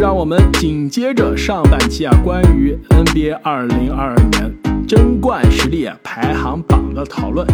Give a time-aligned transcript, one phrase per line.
[0.00, 7.46] 让我们紧接着上半期啊，关于 NBA 二零二二年争冠实力排行榜的讨论。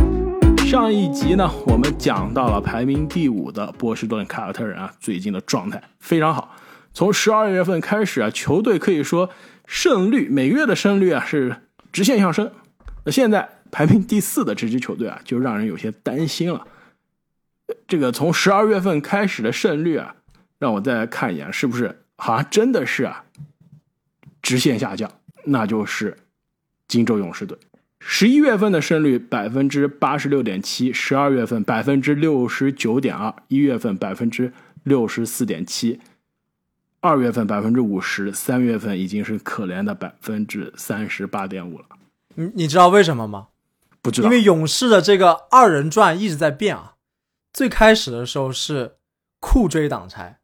[0.58, 6.54] 上一集呢，我们讲到了排名第五的波士顿凯尔特人啊，最近的状态非常好。
[6.92, 9.30] 从十二月份开始啊，球队可以说
[9.66, 11.56] 胜率每月的胜率啊是
[11.90, 12.52] 直线上升。
[13.04, 16.64] 那现在排名第四的这支球队啊，就让人有些担心了。
[17.88, 20.14] 这个从十二月份开始的胜率啊。
[20.60, 23.24] 让我再来看一眼，是不是好像真的是啊，
[24.40, 25.10] 直线下降？
[25.46, 26.16] 那就是
[26.88, 27.58] 金州勇士队，
[27.98, 36.00] 十一月份的胜率百分之八十六点七，十二月份百分之六十九点二，一月份百分之六十四点七，
[37.00, 41.84] 二月份百分之五十，三月份已经是可怜的百分之三十八点五了。
[42.36, 43.48] 你你知道为什么吗？
[44.00, 46.94] 不知道，因为勇士的这个二人转一直在变啊。
[47.52, 48.96] 最开始的时候是
[49.40, 50.38] 库追挡拆。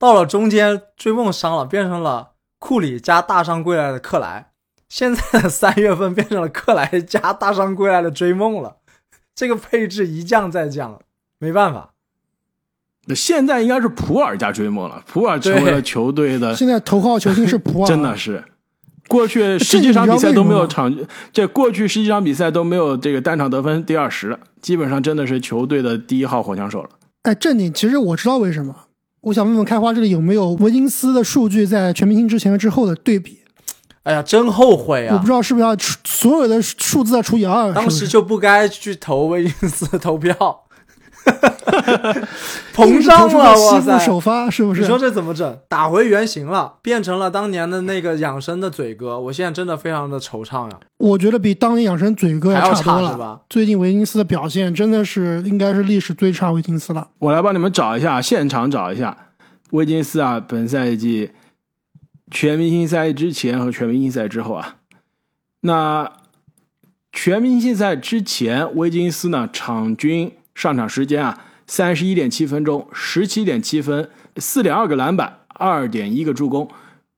[0.00, 4.52] 到了中间，追梦伤了，变成了库里加大伤归来的克莱。
[4.88, 8.78] 现在的三月份变成了克莱加大伤归来的追梦了。
[9.34, 10.98] 这个配置一降再降，
[11.38, 11.90] 没办法。
[13.04, 18.42] 那现在应该是普尔加追梦了，普尔成为了球队的 现在头号球星是普尔， 真的是。
[19.06, 20.96] 过去十几场比赛都没有场，
[21.30, 26.88] 这过去十几场比赛都没有这个单场得分第二十，基本上真的是球队的第一号火枪手了。
[27.22, 28.74] 哎，正经，其实我知道为什么。
[29.22, 33.38] 我想问问开花这里有没有维金斯的数据在全明星之前和之后的对比？
[34.02, 35.14] 哎呀，真后悔啊！
[35.14, 40.34] 我不知道是不是要所有的数字要除以二，当时就不该去投维金斯投票。
[42.74, 43.98] 膨胀了，哇塞！
[43.98, 44.80] 首发是不是？
[44.80, 45.58] 你说这怎么整？
[45.68, 49.20] 打回原形了，变成了当年的那个养生的嘴哥。
[49.20, 50.78] 我现在真的非常的惆怅呀。
[50.98, 53.18] 我觉得比当年养生嘴哥要差多了。
[53.18, 53.40] 吧？
[53.48, 57.08] 最近维金斯的表现真的是应该是历史最差维金斯了。
[57.18, 59.16] 我来帮你们找一下，现场找一下
[59.70, 61.32] 维金斯啊，本赛季
[62.30, 64.76] 全明星赛之前和全明星赛之后啊。
[65.60, 66.10] 那
[67.12, 70.32] 全明星赛之前，维金斯呢场均。
[70.60, 76.68] 上场时间啊，三十一点七分钟，十七点七分，四点二个篮板，二点一个助攻，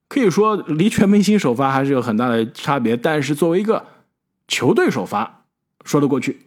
[0.07, 2.95] 可以说离全明星首发还是有很大的差别。
[2.95, 3.83] 但是作为一个
[4.47, 5.41] 球队首发，
[5.83, 6.39] 说得过去，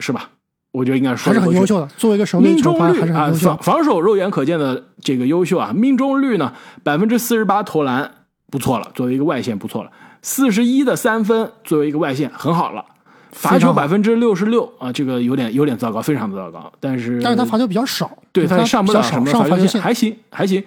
[0.00, 0.30] 是吧？
[0.72, 1.86] 我觉得应该说还是很优秀的。
[1.96, 6.52] 作为一个首命中率啊，防防守肉眼可见的这个优秀啊，命中率呢
[6.82, 12.86] 百分之四十八投篮不错了，作为一个外线不错了，四十一的三分作为一个外线很好了。
[13.32, 16.72] 罚球百分之六十六啊，这个有点有点糟糕，非常的糟糕。
[16.80, 20.62] 但是但是他罚球比较少，对他上不了什么罚球线，还行还行。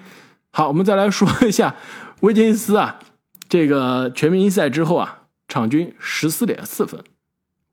[0.51, 1.75] 好，我们再来说一下
[2.21, 2.99] 威金斯啊，
[3.49, 7.03] 这个全明星赛之后啊，场均十四点四分，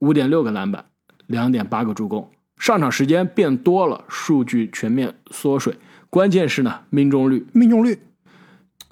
[0.01, 0.85] 五点六个篮板，
[1.27, 5.77] 两点八个助攻，上场时间变多了，数据全面缩水，
[6.09, 7.47] 关键是呢命中率。
[7.53, 8.03] 命中率。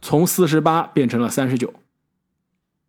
[0.01, 1.75] 从四十八变成了三十九，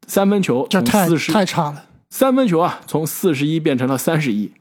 [0.05, 1.85] 三分球从四十太差了。
[2.09, 4.51] 三分球啊，从四十一变成了三十一，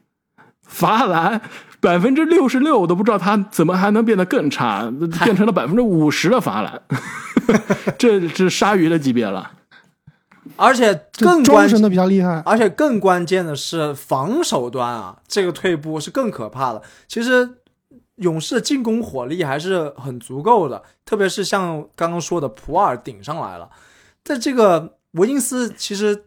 [0.62, 1.41] 罚篮
[1.81, 4.92] 百分之六十六，我都不知道他怎么还能变得更差，
[5.25, 6.82] 变成了百分之五十的罚篮，
[7.97, 9.53] 这是鲨鱼的级别了。
[10.56, 16.82] 而且更关键的比较厉害，而且更关键的是防守端啊，这个退步是更可怕的。
[17.06, 17.48] 其实
[18.16, 23.70] 勇士的进攻火力还是很足够的，特别是像刚刚说的普尔顶上来了，
[24.22, 26.25] 在这个维金斯其实。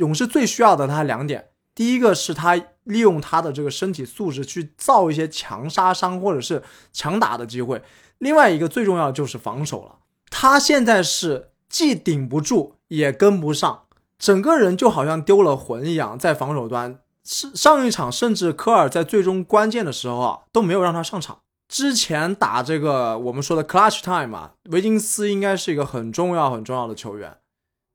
[0.00, 7.82] 勇士最需要的他两点，第一个是他利用他的这个身体素质去造一些强杀伤或者是强打的机会，
[8.16, 9.96] 另外一个最重要的就是防守了。
[10.30, 13.82] 他现在是既顶不住也跟不上，
[14.18, 21.40] 整个人就好像丢了魂一样，在防守端是上一场甚至科尔在最终关键的时候啊都没有让他上场。
[21.68, 27.36] 之前打这个我们说的 clutch time 啊，维金斯应该是一个很重要很重要的球员。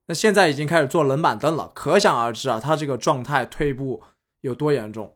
[0.07, 4.03] 那现在已经开始坐冷板凳了，可想而知啊，他这个状态退步
[4.41, 5.13] 有多严重。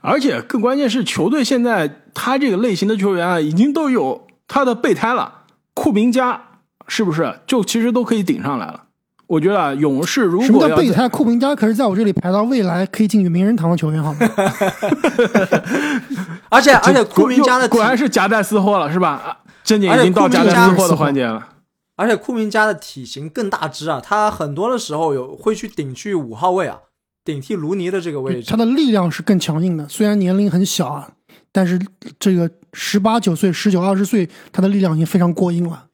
[0.00, 5.34] 而且更关键是，球队现在他这个类型的球员啊，已经都有他的备胎了。
[5.74, 6.42] 库明加
[6.86, 8.84] 是不是就其实都可以顶上来了？
[9.26, 11.06] 我觉得啊，勇士如果什么叫备胎？
[11.06, 14.20] 库明加可是在我这里排到未来可以进名人堂的球员，好吗？
[16.48, 19.40] 而且而且库明加的果然是夹带私货了，是吧？
[19.62, 21.46] 正经已经到夹带私货的环节了。
[21.98, 26.80] 而且库明加的体型更大只啊，他很多的时候有会去顶去五号位啊，
[27.24, 28.48] 顶替卢尼的这个位置。
[28.48, 31.10] 他的力量是更强硬的，虽然年龄很小啊，
[31.50, 31.76] 但是
[32.20, 35.88] 这个十八九岁、十九二十岁，他的力量已经非常过硬了。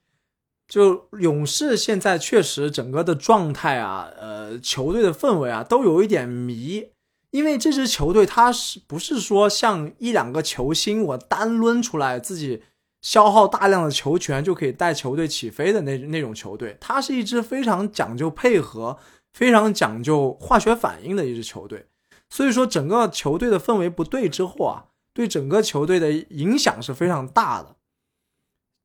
[0.69, 6.85] 就勇士现在确实整个的状态啊，呃，球队的氛围啊，都有一点迷，
[7.31, 12.63] 因为这支球队他是不是说像一两个球星我单抡出来自己。
[13.05, 18.97] 消耗大量的球权就可以带球队起飞的那那种球队，它是一支非常讲究配合、
[19.35, 21.85] 非常讲究化学反应的一支球队。
[22.31, 27.77] 所以说，整个球队的氛围不对之后啊，对整个球队的影响是非常大的。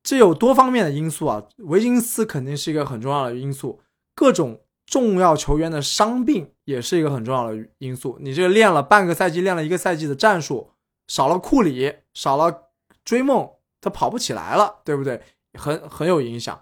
[0.02, 3.80] 这有多方面的因素啊，维金斯肯定是一个很重要的因素，
[4.14, 8.18] 各种重要球员的伤病也是一个很重要的因素。
[8.20, 10.72] 你这练了半个赛季、练了一个赛季的战术，
[11.08, 12.68] 少了库里，少了
[13.02, 13.48] 追梦。
[13.80, 15.20] 他跑不起来了，对不对？
[15.58, 16.60] 很很有影响。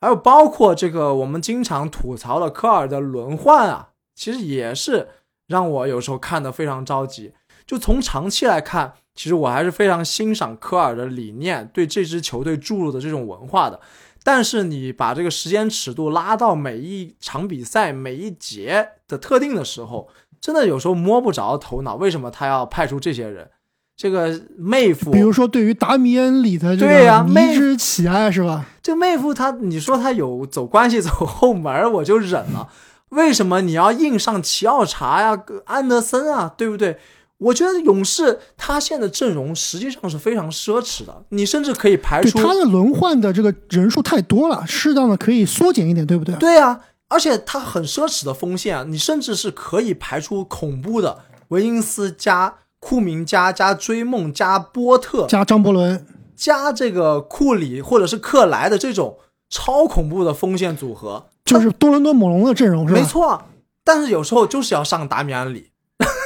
[0.00, 5.08] 还有包括这个我们经常吐槽的科尔的轮换啊，其实也是
[5.46, 7.32] 让我有时候看的非常着急。
[7.66, 13.80] 就从长期来看，其实我还是非常欣赏科尔的理念，对这支球队注入的这种文化的。
[14.22, 20.08] 但是你把这个时间尺度拉到每一场比赛、每一节的特定的时候，
[20.40, 23.50] 真的有时候摸不着头脑，为什么他要派出这些人？
[23.96, 28.66] 这个妹夫，比如说对于达米恩里的这个迷之喜爱是吧？
[28.82, 32.68] 这妹夫他，你说他有走关系走后门，我就忍了。
[33.08, 36.98] 为什么你要硬上齐奥查呀、安德森啊，对不对？
[37.38, 46.34] 我觉得勇士他现在阵容实际上是非常奢侈的，你甚至可以排除他的轮换的这个人数太多了，适当的可以缩减一点，对不对？
[46.36, 52.52] 对啊，而且他很奢侈的锋线啊，你甚至是可以排除恐怖的维因斯加。
[52.86, 56.06] 库明加加追梦加波特加张伯伦
[56.36, 59.16] 加这个库里或者是克莱的这种
[59.50, 63.00] 超恐怖的锋线组合，就是多伦多猛龙的阵容是吧？
[63.00, 63.42] 没错，
[63.82, 65.72] 但是有时候就是要上达米安里，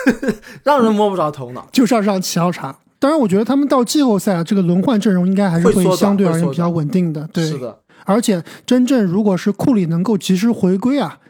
[0.63, 1.67] 让人摸不着头脑。
[1.73, 2.77] 就是要上齐奥查。
[2.99, 7.27] 当然，我觉得他们到季后赛这个轮换阵容应该还是会相对而言比较稳定的。
[7.33, 7.79] 对，是的。
[8.05, 11.21] 而且真正如果是库里能够及时回归啊，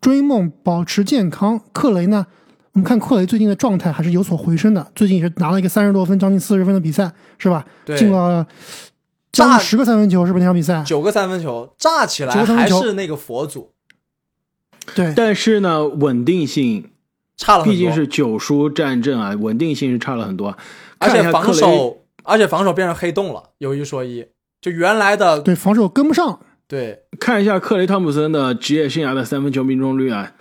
[0.00, 2.26] 追梦保持健康，克雷呢？
[2.76, 7.64] 我们看克雷最近的状态还是有所回升的，最近也是拿了一个三十多分、将近四十分的比赛，是吧？
[7.86, 8.46] 对进了
[9.32, 10.82] 将近十个三分球，是不是那场比赛？
[10.84, 13.72] 九个三分球，炸起来还是那个佛祖。
[14.94, 16.90] 对，但是呢，稳定性
[17.38, 20.54] 差了，毕竟是九输战阵啊，稳定性是差了很多。
[20.98, 23.42] 而且防守，而且防守变成黑洞了。
[23.56, 24.26] 有一说一，
[24.60, 26.40] 就原来的对防守跟不上。
[26.68, 30.34] 对，看一下克雷汤普森的职业生涯的三分球命中率啊。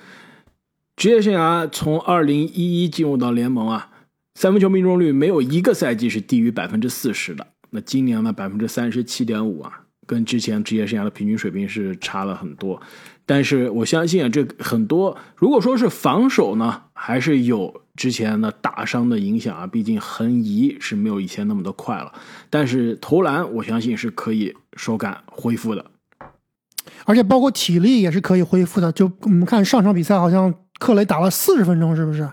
[0.95, 3.89] 职业生涯从二零一一进入到联盟啊，
[4.33, 7.45] 三分球命中率没有一个赛季是低于百分之四十的。
[7.71, 12.81] 那今年呢，百分之三十七点五啊，跟之前职业生涯的平均水平是差了很多。
[13.25, 19.67] 但是我相信啊，这很多如果说是防守呢，还是有之前的打伤的影响啊。
[19.67, 22.13] 毕竟横移是没有以前那么的快了。
[22.49, 25.85] 但是投篮，我相信是可以手感恢复的，
[27.03, 28.93] 而且包括体力也是可以恢复的。
[28.93, 30.55] 就我们看上场比赛，好像。
[30.79, 32.29] 克雷打了四十分钟，是不是？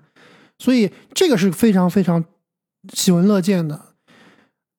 [0.59, 2.25] 所以这个是非常非常
[2.93, 3.81] 喜闻乐见的。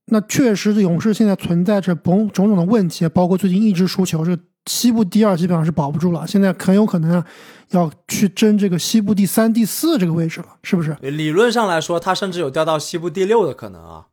[0.07, 6.25] 那确实，勇士现在存在着种种种的问题，包括最近一直输球，这西部第二基本上是保不住了。
[6.27, 7.23] 现在很有可能
[7.71, 10.95] 要去争这个西部第三、第四这个位置了，是不是？
[11.01, 14.05] 理论上来说，他甚至有掉到西部第六的可能啊。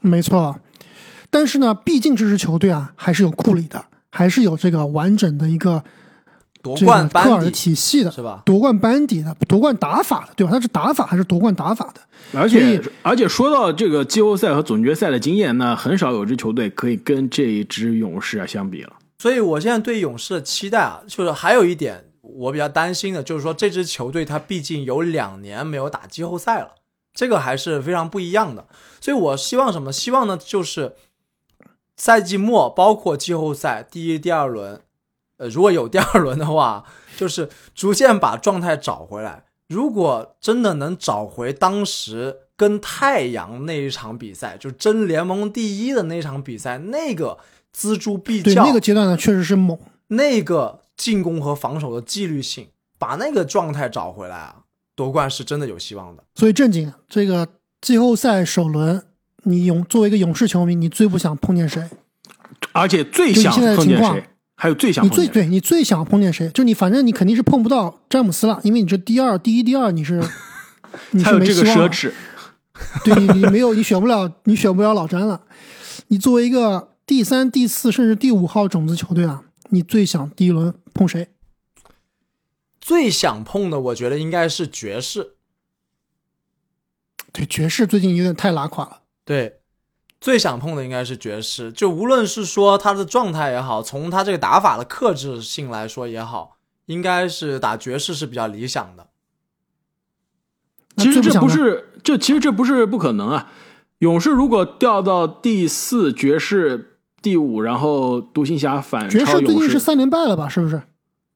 [0.00, 0.58] 没错，
[1.30, 5.84] 但是呢，毕竟这支球队啊，还是有库里的，还是有这个完整的一个。
[6.62, 8.42] 夺冠班底体系的是吧？
[8.46, 10.52] 夺冠班底的，夺冠打法的，对吧？
[10.52, 12.00] 他是打法还是夺冠打法的？
[12.38, 18.92] 而且而且说到这个季后赛和总决赛的经验，那很少有支球队可以跟这一支勇士啊相比了。
[19.18, 26.76] 所以我现在对勇士的期待啊，就是还有一点我比较担心的，就是说这支球队它毕竟有两年没有打季后赛了，
[27.12, 28.66] 这个还是非常不一样的。
[29.00, 29.92] 所以我希望什么？
[29.92, 30.92] 希望呢，就是
[31.96, 34.80] 赛季末包括季后赛第一、第二轮。
[35.42, 36.84] 呃，如果有第二轮的话，
[37.16, 39.42] 就是逐渐把状态找回来。
[39.66, 47.38] 如果真的能找回当时跟太阳那一场比赛，就争联盟第一的那场比赛，那个
[47.76, 49.76] 锱铢必较，那个阶段呢，确实是猛。
[50.08, 54.56] 那个进攻和防守的纪律性，把那个状态找回来啊，
[54.94, 56.22] 夺冠是真的有希望的。
[56.36, 57.48] 所以正经，这个
[57.80, 59.02] 季后赛首轮，
[59.42, 61.82] 你勇作为一个勇士球迷，你最不想碰见谁？
[62.70, 64.28] 而且最想碰见谁？
[64.62, 66.48] 还有最想你最对你最想碰见谁？
[66.50, 70.22] 就你，反正你肯定是碰不到詹姆斯了，因为你这第二、第一、第二你是，
[71.10, 71.90] 你是没希望。
[73.04, 75.42] 对你，你没有，你选不了，你选不了老詹了。
[76.06, 81.26] 你作为一个第三、第四甚至第五号种子球队啊，你最想第一轮碰谁？
[82.80, 85.32] 最想碰的，我觉得应该是爵士。
[87.32, 89.00] 对，爵士最近有点太拉垮了。
[89.24, 89.61] 对。
[90.22, 99.08] 最想碰的应该是爵士，就无论是说他的状态也好，从他这个打法的克制性来说也好，应该是打爵士是比较理想的。
[100.96, 103.50] 其实这不是，这其实这不是不可能啊。
[103.98, 110.48] 勇士如果掉到第四，爵士第五，然后独行侠反爵超勇士，士最近是三连败了吧？
[110.48, 110.82] 是不是？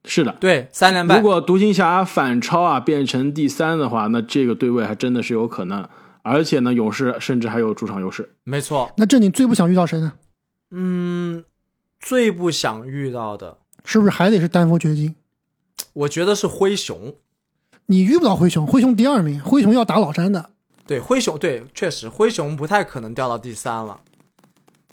[0.04, 0.36] 是的。
[0.38, 1.22] 对，三连败如。
[1.22, 5.88] 果独行侠反超啊，变成第三的话，那这个对位还真的是有可能。
[6.28, 8.28] 而且呢，勇士甚至还有主场优势。
[8.42, 10.14] 没错，那这你最不想遇到谁呢？
[10.72, 11.44] 嗯，
[12.00, 15.14] 最不想遇到的，是不是还得是丹佛掘金？
[15.92, 17.14] 我觉得是灰熊。
[17.86, 20.50] 你遇不到灰熊，灰熊第二名，灰熊要打老詹的。
[20.84, 24.00] 对，灰熊对，确实灰熊不太可能掉到第三了。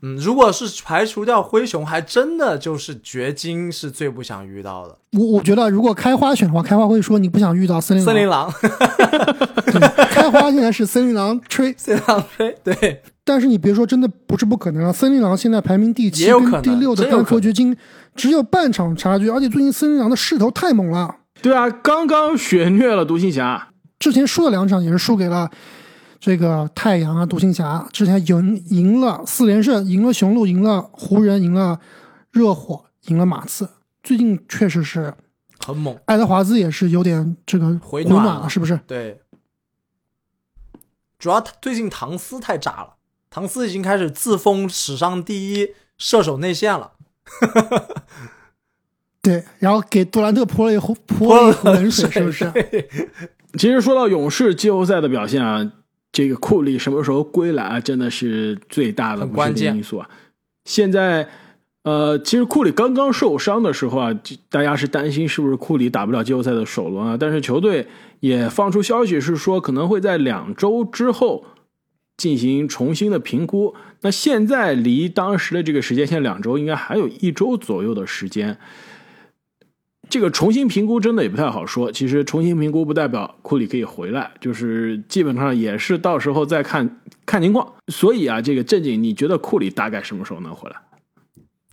[0.06, 4.98] 嗯，如果是排除掉灰熊，还真的就是掘金是最不想遇到的。
[5.18, 8.52] 我我觉得如果开花选的话，开花会说你不想遇到森林森林狼。
[10.12, 14.92] 开花现在是森林狼吹， 森林狼吹对，但是你别说，真的不是不可能啊！
[14.92, 17.76] 森林狼现在排名第七，跟第六的丹佛掘金
[18.14, 23.70] 只有半场差距，而且最近森林狼的势头太猛了，对啊，刚刚血虐了独行侠，
[24.00, 25.50] 之前输了两场也是输给了
[26.24, 31.82] 这个太阳啊、独行侠，之前赢赢了四连胜，赢了雄鹿，赢了湖人，赢了
[32.32, 33.70] 热火，赢了马刺。
[34.02, 35.14] 最近确实是
[35.60, 36.00] 很猛。
[36.06, 38.80] 爱德华兹也是有点这个回暖了暖了，是不是？
[38.88, 39.20] 对，
[41.20, 42.94] 主要他最近唐斯太渣了，
[43.30, 46.94] 唐斯已经开始自封史上第一射手内线了。
[49.22, 52.50] 对，然后给杜兰特泼了一壶泼了一壶冷水，是不是？
[53.58, 55.70] 其实说到勇士季后赛的表现啊，
[56.14, 60.08] 这个库里什么时候归来啊，真的是最大的关键因素啊。
[60.64, 61.28] 现在，
[61.84, 67.18] 呃，其实库里刚刚受伤的时候啊，大家是担心是不是库里打不了季后赛的首轮啊。
[67.20, 67.88] 但是球队
[68.20, 71.44] 也放出消息是说，可能会在两周之后
[72.16, 73.74] 进行重新的评估。
[74.02, 78.60] 那现在离当时的这个时间线两周，应该还有一周左右的时间。
[80.10, 81.92] 这个重新评估真的也不太好说。
[81.92, 87.68] 其实重新评估不代表库里可以回来，就是基本上也是到时候再看看情况。
[87.88, 90.76] 所以啊，这个正经，你觉得库里大概什么时候能回来？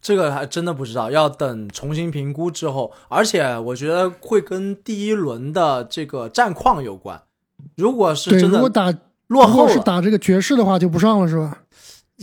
[0.01, 7.21] 这个还真的不知道，要等重新评估之后，而且我觉得会跟第一轮的这个战况有关。
[7.77, 8.91] 如果是，真的如果打
[9.27, 11.59] 落后，如果是打这个爵士的话就不上了，是吧？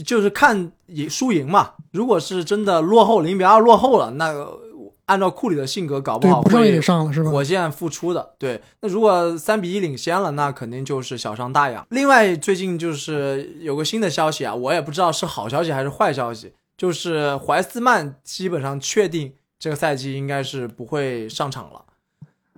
[0.04, 1.72] 就是看赢输赢嘛。
[1.92, 4.60] 如果是真的落后零比二落后了，那个
[5.08, 7.32] 按照库里的性格，搞不好，对不上也上了，是吧？
[7.32, 8.34] 火箭复出的。
[8.38, 11.86] 对，那如果三比一领先了，那肯定就是小伤大养。
[11.90, 21.82] 另外，最近就是有个新的消息啊，我也不知道是好消息还是坏消息，就是怀斯曼基本上确定这个赛季应该是不会上场了。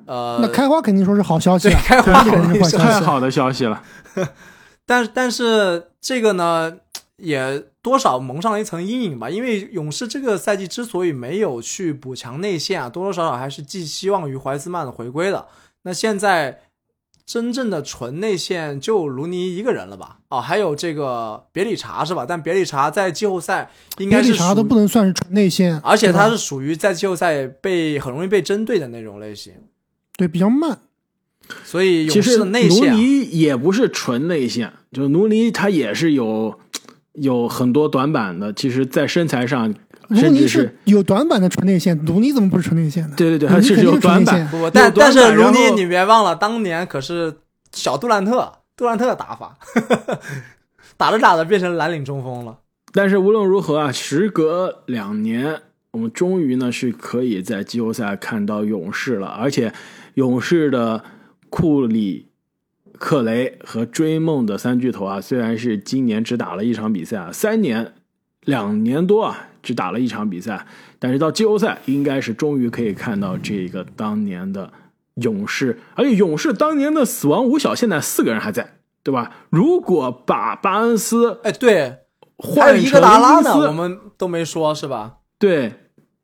[0.05, 2.83] 呃，那开花肯定说是好消息啊，对开花肯定是坏消息。
[2.83, 3.83] 太好的消息了。
[4.87, 6.77] 但但是这个呢，
[7.17, 9.29] 也多少蒙上了一层阴影吧。
[9.29, 15.47] 因为勇士这个赛季之所以没有去补强内线啊，多多少少还是寄希望于怀斯曼的回归的。
[15.83, 16.61] 那现在
[17.25, 20.17] 真正的纯内线就卢尼一个人了吧？
[20.29, 22.25] 哦，还有这个别里查是吧？
[22.27, 23.69] 但别里查在季后赛
[23.99, 29.53] 应该是别理查都不能算是纯内线，而且他是属于在季后赛被很容易被针对的那种类型，
[30.17, 30.79] 对比较慢。
[31.63, 36.59] 所以其实勇士的内卢线啊、尼也不是纯内线，就卢尼他也是有
[37.21, 38.51] 有很多短板的。
[38.53, 39.73] 其实，在身材上，
[40.07, 43.13] 卢尼甚至是有短板的纯内线，卢尼怎么不是纯内线呢？
[43.15, 47.37] 对对对，他是有短板但但是卢尼你别忘了，当年可是
[47.71, 49.57] 小杜兰特，杜兰特的打法，
[50.97, 52.57] 打着打着变成蓝领中锋了。
[52.91, 55.61] 但是无论如何啊，时隔两年，
[55.91, 59.71] 我们终于呢是可以在季后赛看到勇士了，而且
[60.15, 61.03] 勇士的
[61.51, 62.28] 库里、
[62.99, 67.93] 克雷和追梦的三巨头啊，虽然是今年只打了一场比赛啊，三年
[68.43, 70.67] 两年多啊，只打了一场比赛，
[70.99, 74.71] 但是到季后赛应该是终于可以看到这个当年的
[75.15, 79.31] 勇士，而且勇士当年的死亡五小现在四个人还在，对吧？
[79.49, 81.99] 如果把巴恩斯哎，对，
[82.37, 85.19] 换成伊戈达拉斯我们都没说是吧？
[85.37, 85.73] 对，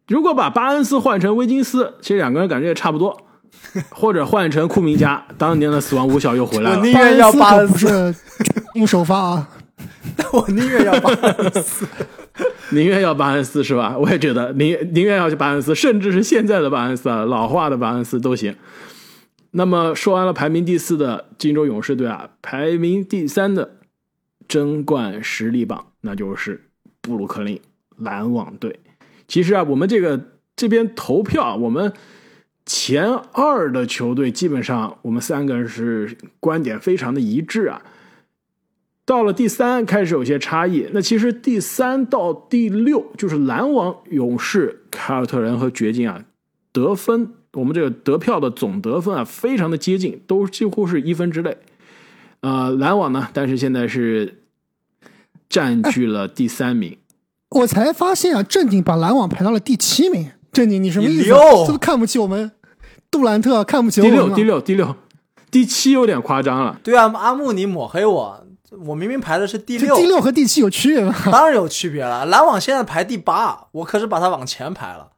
[0.07, 3.24] 如果把巴恩斯换成威金斯，其实两个人感觉也差不多。
[3.91, 6.79] 或者换成库明加，当年的死亡五小又回来了。
[6.79, 9.49] 我宁愿要巴巴恩斯，恩斯可不是硬首发啊。
[10.31, 11.85] 我宁愿要巴恩斯。
[12.71, 13.97] 宁愿要巴恩斯是吧？
[13.97, 18.55] 我也觉得宁宁愿要去巴恩斯，甚至是现在的巴恩斯啊，老化的巴恩斯都行。
[19.51, 23.77] 那么说完了排名第四的金州勇士队啊，排名第三的
[24.47, 26.69] 争冠实力榜，那就是
[27.01, 27.61] 布鲁克林
[27.97, 28.79] 篮网队。
[29.27, 30.19] 其实啊，我们这个
[30.57, 31.93] 这边投票，我们
[32.65, 37.81] 前二的球队基本上我们三个人是观点非常的一致啊。
[39.05, 46.25] 到了第三开始有些差异，那其实第三到第六就是篮网、勇士、凯尔特人和掘金啊，
[46.71, 51.55] 得分我们这个得票的总得分啊非常的接近，都几乎是一分之内。
[52.39, 54.41] 呃，篮网呢，但是现在是
[55.47, 56.97] 占据了第三名。
[57.49, 60.31] 我才发现啊，正经把篮网排到了第七名。
[60.51, 61.27] 正经，你什么意思？
[61.27, 62.49] 这不看不起我们
[63.15, 64.95] 杜兰特，看不起我第六，第六，第六，
[65.49, 66.77] 第七有点夸张了。
[66.83, 68.45] 对啊，阿木你抹黑我，
[68.85, 71.15] 我明明排的是第六，第六和第七有区别吗？
[71.31, 72.25] 当然有区别了。
[72.25, 75.11] 篮网现在排第八，我可是把它往前排了。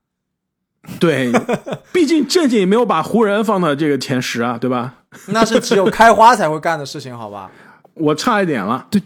[1.00, 1.32] 对，
[1.92, 4.94] 毕竟正经没有把湖人放到这个前十啊，对吧？
[5.30, 7.50] 那是只有开花才会干的事情，好吧？
[7.96, 8.86] 我差一点了。
[8.92, 9.02] 对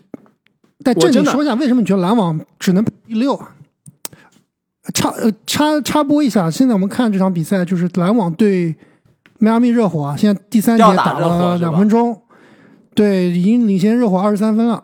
[0.84, 3.56] 但正经的说一下，为什么你觉得篮网只能排第六啊？
[4.94, 8.76] 插呃插插播一下，现在我们看这场比赛，就是篮网对
[9.40, 12.22] 迈阿密热火啊，现在第三节打打了两分钟，
[12.96, 14.84] 对，已经领先热火二十三分了。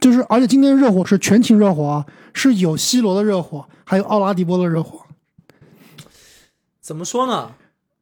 [0.00, 5.00] 就是，而且今天热火是全勤热火啊，是有西罗的热火，还有奥拉迪波的热火。
[6.80, 7.52] 怎么说呢？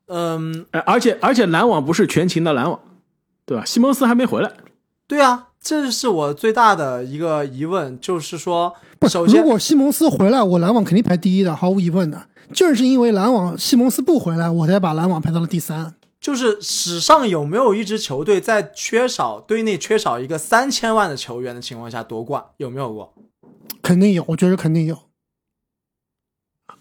[0.06, 2.78] 嗯，呃而且而且篮网不是全勤的篮网，
[3.46, 3.64] 对吧？
[3.64, 4.50] 西蒙斯还没回来。
[5.06, 12.26] 对啊，这是我最大的一个疑问，就是说，不，首先如果西蒙斯回来，我篮网肯定排第一的，毫无疑问的。
[12.54, 15.94] 正是因为篮网西蒙斯不回来，我才把篮网排到了第三。
[16.18, 22.42] 就是史上有没有一支球队在缺少队内缺少一个三千万的球员的情况下夺冠？
[22.56, 23.14] 有没有过？
[23.82, 24.98] 肯定有，我觉得肯定有。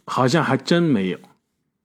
[0.05, 1.19] 好像还真没有。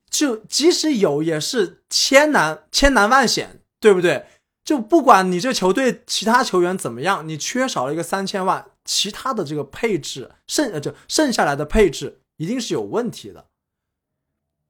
[0.09, 4.27] 就即使有，也是千难千难万险，对不对？
[4.65, 13.45] 就不管你这球队其他球员怎么样，你缺少了一个三千万，其他的这个配置剩呃就剩下来的配置一定是有问题的。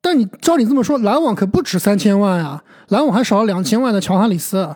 [0.01, 4.75] 但你照你这么说，篮网可不止三千万啊，篮网还少了两千万的乔哈里斯，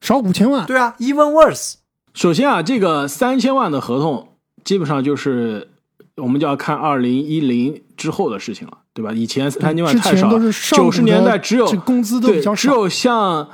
[0.00, 0.64] 少五千万。
[0.64, 1.74] 对啊，even worse。
[2.14, 5.70] 首先啊，这个三千万的合同基本上就是
[6.16, 9.12] 我们就要看二零一零之后的事情了，对吧？
[9.12, 10.30] 以前三千万太少
[10.74, 12.60] 九十年代只有这工资都对比较少。
[12.60, 13.50] 只有像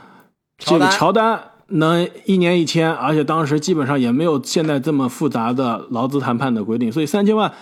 [0.59, 7.53] 这个乔丹能一年一签，而且当时基本上也没有现在这么复杂的劳资谈判的规定，所以三千万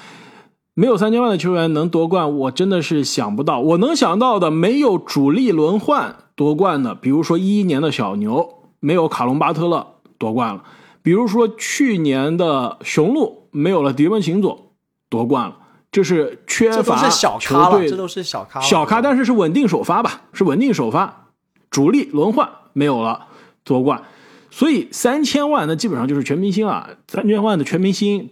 [0.74, 3.60] 没有三千万的球员能夺冠，我真的是想不到。
[3.60, 8.48] 我能想到的没有主力轮换夺冠的，比如说一一年的小牛
[8.80, 9.86] 没有卡隆巴特勒
[10.18, 10.62] 夺冠了，
[11.02, 14.72] 比如说去年的雄鹿没有了迪文琴佐
[15.08, 15.56] 夺冠了，
[15.92, 18.60] 这是缺乏这都是小球咖了，队这都是小咖。
[18.60, 21.28] 小咖，但是是稳定首发吧，是稳定首发，
[21.70, 23.26] 主力轮换没有了
[23.64, 24.02] 夺冠，
[24.50, 28.30] 所以三千万那基本上就是全明星啊，三千万的全明星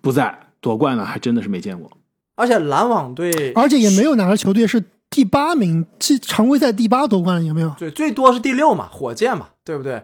[0.00, 1.90] 不在夺冠了，还真的是没见过。
[2.34, 7.74] 而且篮网队而且也没有哪个球队是第八名，这常规赛第八夺冠了，有没有？
[7.78, 10.02] 对最多是第六嘛，火箭嘛，对不对？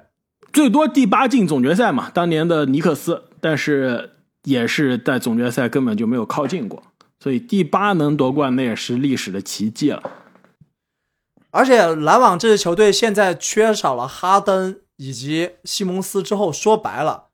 [0.53, 4.11] 最多第八进总决赛嘛，当年的尼克斯，但是
[4.45, 6.83] 也是在总决赛根本就没有靠近过，
[7.19, 10.03] 所以第八能夺冠那也是历史的奇迹了。
[11.51, 17.29] 而且篮网这支球队现在缺少了哈登以及西蒙斯之后，说白了，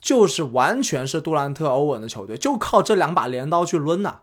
[0.00, 4.20] 就是完全是杜兰特、欧文的球队，就靠这两把镰刀去抡呐、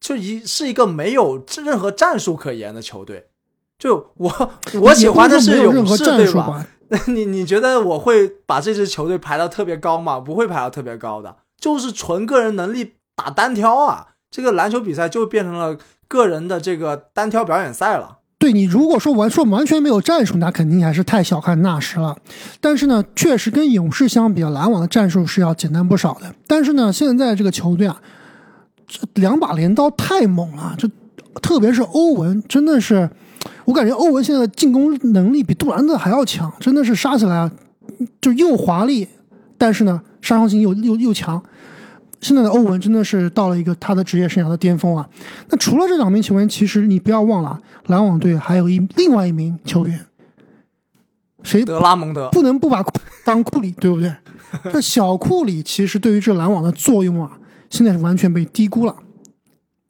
[0.00, 3.28] 就一是一个没有任何战术可言的球队。
[3.78, 6.16] 就我 我喜欢的是勇士，对吧？
[6.16, 6.66] 战术吧？
[7.08, 10.18] 你你觉得我会把这支球队排到特别高吗？
[10.18, 14.14] 不会排到特别高的，就是纯个人能力打单挑啊。
[14.30, 15.76] 这个篮球比赛就变成了
[16.08, 18.18] 个人的这个单挑表演赛了。
[18.38, 22.14] 对你如果说完说完全没有战术，那肯定还是太小看纳什了。
[22.60, 26.34] 但是呢，确实跟勇士相比啊，篮网的战术是要简单不少的。
[26.46, 27.98] 但是呢，现在这个球队啊，
[28.86, 30.86] 这两把镰刀太猛了，这
[31.40, 33.08] 特别是欧文，真的是，
[33.64, 37.50] 我感觉欧文现在的进攻能力比杜兰特还要强，真的是杀起来啊，
[38.20, 39.08] 就又华丽，
[39.56, 41.42] 但是呢，杀伤性又又又强。
[42.26, 45.08] 现在的欧文真的是到了一个他的职业生涯的巅峰啊！
[45.48, 50.04] 那除了这两名球员，其实你不要忘了，篮网队还有一另外一名球员，
[51.44, 54.12] 谁德拉蒙德，不能不把库当库里，对不对？
[54.72, 57.38] 这小库里其实对于这篮网的作用啊，
[57.70, 58.96] 现在是完全被低估了。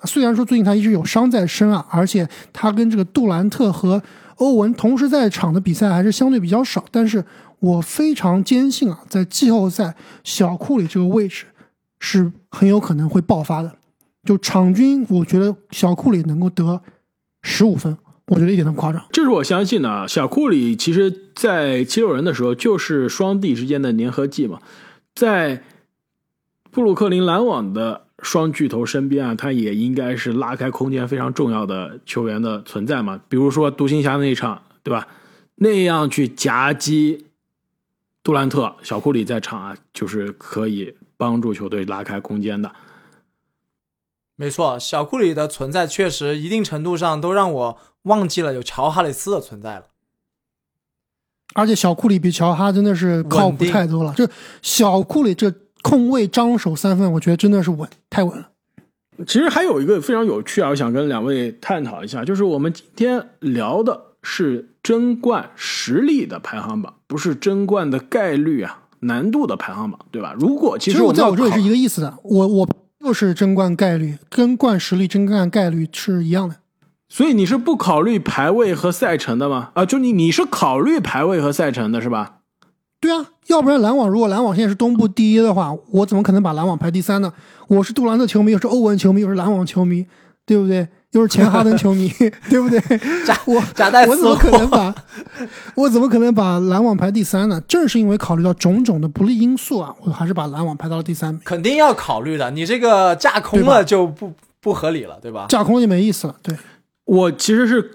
[0.05, 4.03] 虽然说最近他一直有伤在身啊，而且他跟这个杜兰特和
[4.35, 7.25] 欧文同时在场的比赛还是相对比较少，但是
[7.61, 11.47] 我非常坚信啊，在季后赛小库里这个位置
[11.99, 13.77] 是很有可能会爆发的。
[14.25, 16.83] 就场均，我觉得小库里能够得
[17.43, 19.01] 十五分，我觉得一点都不夸张。
[19.13, 20.07] 这是我相信的啊。
[20.07, 24.61] 小库里其实，在七六人的时候就是双帝之间的粘合剂嘛，
[25.15, 25.63] 在
[26.73, 33.21] 布鲁克林篮网的双巨头身边啊，他也应该是拉开空间非常重要的球员的存在嘛。
[33.29, 35.07] 比如说独行侠那一场，对吧？
[35.55, 37.27] 那样去夹击
[38.25, 42.73] 杜兰特，小库里在场啊，就是可以帮助球队拉开空间的。
[44.37, 49.87] 没错，小库里的存在确实一定程度上都让我忘记了有乔哈里斯的存在了。
[51.55, 54.13] 而且小库里比乔哈真的是靠谱太多了。
[54.13, 54.29] 就
[54.61, 55.51] 小库里这
[55.83, 58.51] 控卫张手三分，我觉得真的是稳，太稳了。
[59.27, 70.35] 其实还有一个非常有趣啊，我想跟两位探讨一下，就是我们今天聊的是争冠实力的排行榜，不是争冠的概率啊、难度的排行榜，对吧？
[70.39, 72.69] 如果其实实我在我这里是一个意思的，我我
[73.01, 76.57] 又是争冠概率，跟冠实力、争冠概率是一样的。
[77.09, 79.71] 所以你是不考虑排位和赛程的吗？
[79.75, 82.39] 啊，就你你是考虑排位和赛程的是吧？
[82.99, 87.33] 对啊，要不然篮网如果篮网现在是东部第一的话，我怎么可能把篮网排第三呢？
[87.69, 90.07] 我是杜兰特球迷，又是欧文球迷，又是篮网球迷，
[90.45, 90.89] 对不对？
[91.17, 92.13] 又是前哈登球迷，
[92.51, 92.79] 对不对？
[93.47, 93.55] 我
[94.07, 94.95] 我怎么可能把，
[95.75, 97.59] 我怎么可能把篮网排第三呢？
[97.67, 101.41] 正是因为考虑到种种的不利因素啊，我还是把篮网排到了第三名。
[101.43, 105.47] 肯定要考虑的，你这个架空了就不不合理了，对吧？
[105.49, 106.37] 架空就没意思了。
[106.43, 106.55] 对，
[107.07, 107.91] 我其实是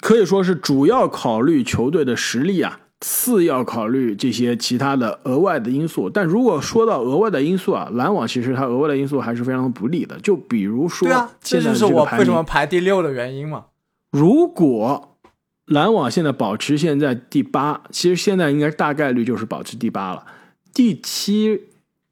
[0.00, 2.78] 可以说是主要考虑球队的实力啊。
[3.04, 10.16] 次要考虑这些其他的额外的因素，但如果说到额外的因素啊，篮网其实它额外的因素还是非常不利的。
[10.20, 13.64] 就比如说，对啊，这就是我为什么排第六的原因嘛。
[14.12, 15.16] 如果
[15.66, 20.24] 篮网现在保持现在第八，其实现在应该大概率就是保持第八了。
[20.72, 21.60] 第七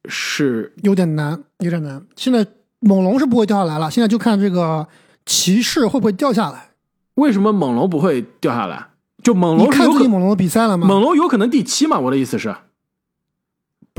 [0.09, 2.05] 是有点难，有点难。
[2.15, 2.45] 现在
[2.79, 4.87] 猛龙是不会掉下来了，现在就看这个
[5.25, 6.71] 骑士会不会掉下来。
[7.15, 8.87] 为什么猛龙不会掉下来？
[9.23, 10.87] 就猛龙，你看最近猛龙的比赛了吗？
[10.87, 11.99] 猛龙有可能第七嘛？
[11.99, 12.55] 我的意思是，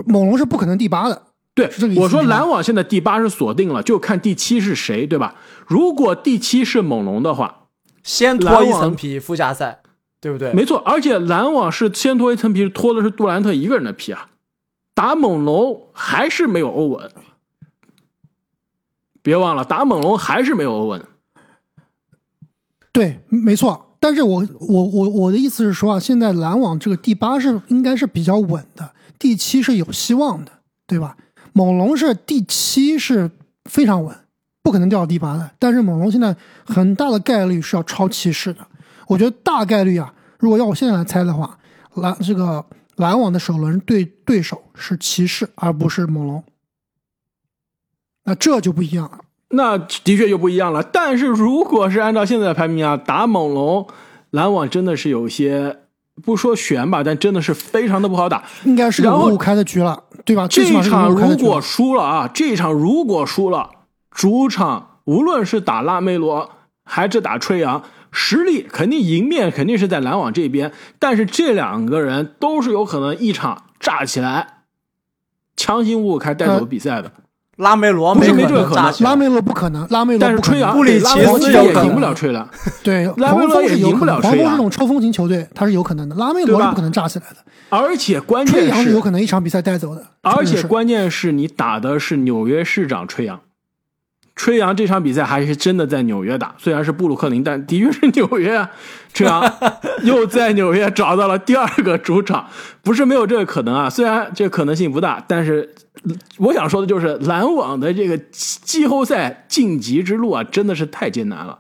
[0.07, 1.23] 猛龙是不可能第八的。
[1.55, 5.35] 对，我说篮网现在第八是锁定了，就看第七是谁，对吧？
[5.67, 7.67] 如果第七是猛龙的话，
[8.03, 9.83] 先脱一层皮，附加赛，
[10.19, 10.53] 对不对？
[10.55, 14.31] 没错，而且篮网是先脱一层皮，脱的是杜兰特一个人的皮啊。
[14.95, 17.11] 打猛龙还是没有欧文，
[19.23, 21.05] 别忘了，打猛龙还是没有欧文。
[22.93, 23.92] 对，没错。
[24.03, 30.51] 但是我我我我的意思是说啊，现在篮网这个第八是应该是比较稳的，第七是有希望的，
[30.89, 31.17] 对吧？
[31.53, 33.31] 猛龙是第七是
[33.71, 34.13] 非常稳，
[34.61, 35.49] 不可能掉到第八的。
[35.57, 38.67] 但是猛龙现在很大的概率是要超骑士的，
[39.07, 41.57] 我觉得大概率啊，如果要我现在来猜的话，
[41.95, 46.43] 篮这个篮网的首轮对对手是骑士而不是猛龙，
[48.25, 49.21] 那这就不一样了。
[49.53, 50.83] 那的确就不一样了。
[50.83, 53.87] 但是如果是按照现在的排名啊，打猛龙，
[54.31, 55.79] 篮网真的是有些
[56.23, 58.45] 不说悬吧，但真的是非常的不好打。
[58.65, 60.49] 应该是五五开的局了，对吧？
[60.49, 63.71] 这场如果输了啊，这场如果输了，
[64.11, 66.51] 主场无论是打拉梅罗
[66.85, 70.73] 还是打吹杨，实力肯定赢面肯定是在篮网这边。
[70.99, 74.63] 但是这两个人都是有可能一场炸起来，
[75.57, 77.13] 强行五五开带走比赛的。
[77.59, 82.49] 拉梅罗没这个可能，拉梅罗不可能，拉梅罗但是吹杨布里奇斯也赢不了吹了，
[82.83, 84.39] 对，拉梅罗也赢不了吹杨。
[84.39, 87.37] 黄蜂这种抽风型球队，他是有可能的，拉梅罗是不可能炸起来的。
[87.69, 90.03] 而且关键是，吹杨是有可能一场比赛带走的。
[90.23, 93.39] 而且关键是你打的是纽约市长吹杨。
[94.35, 98.71] 吹杨这场比赛还是真的在纽约打，虽然是布鲁克林，但的确是纽约啊。
[99.13, 99.43] 吹杨
[100.05, 102.49] 又在纽约找到了第二个主场，
[102.83, 103.91] 不是没有这个可能啊。
[103.91, 105.75] 虽然这个可能性不大，但是
[106.39, 111.59] 我想说的就是篮网的这个季后赛晋级之路啊，真的是太艰难了。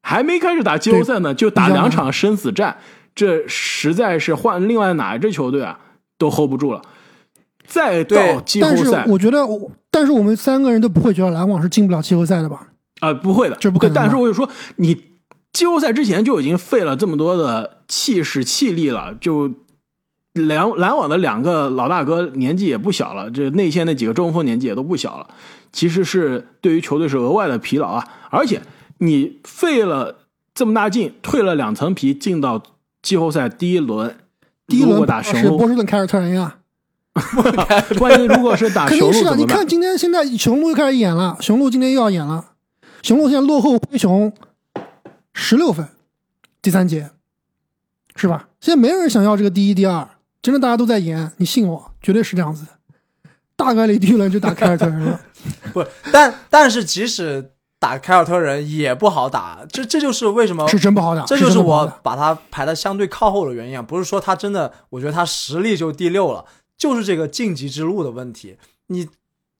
[0.00, 2.78] 还没开始打季后赛呢，就打两场生死战，
[3.14, 5.78] 这实在是换另外哪一支球队啊
[6.16, 6.80] 都 hold 不住了。
[7.66, 9.38] 再到季后赛，我觉得，
[9.90, 12.68] 但是我们三个人都不会觉得篮网是进不了季后赛的吧？
[13.00, 13.94] 啊，不会的，这不可能。
[13.94, 14.96] 但是我就说，你
[15.52, 19.50] 季后赛之前就已经费了这么多的气势气力了，就
[20.34, 25.28] 篮篮网的两个老大哥年纪也不小了，这内线那几个中锋年纪也都不小了，
[25.72, 28.08] 其实是对于球队是额外的疲劳啊。
[28.30, 28.62] 而且
[28.98, 30.16] 你费了
[30.54, 32.62] 这么大劲，退了两层皮，进到
[33.02, 34.16] 季后赛第一轮，
[34.66, 36.56] 第一轮打雄鹿，波士顿凯尔特人呀。
[37.96, 42.44] 关键如果是打雄鹿是啊，你看今天现在雄鹿又开始演了，雄鹿今天又要演了，
[43.02, 44.32] 雄鹿现在落后灰熊
[45.32, 45.86] 十六分，
[46.60, 47.10] 第三节，
[48.16, 48.48] 是吧？
[48.60, 50.08] 现在没有人想要这个第一、第二，
[50.42, 52.72] 真的大家都在演，你信我，绝对是这样子的，
[53.54, 55.20] 大概率第一轮就打凯尔特人了。
[55.72, 66.44] 不，但但是即使打凯尔特人也不好打，这这就是为什么是真不好打，这就是我把他排的相对靠后的原因啊，不是说他真的，我觉得他实力就第六了。
[66.76, 68.56] 就是这个晋级之路的问题，
[68.88, 69.08] 你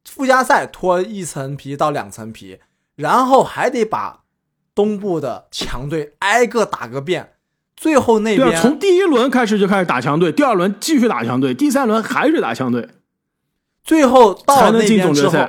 [0.04, 2.58] 附加赛脱一层皮到两层皮，
[2.96, 4.24] 然后还得把
[4.74, 7.34] 东部的强队挨个打个遍，
[7.76, 12.88] 最后那边从第一轮开始就开始打强队，第二轮继续打强队，第三轮还是打强队，
[13.82, 15.48] 最后到那边之后，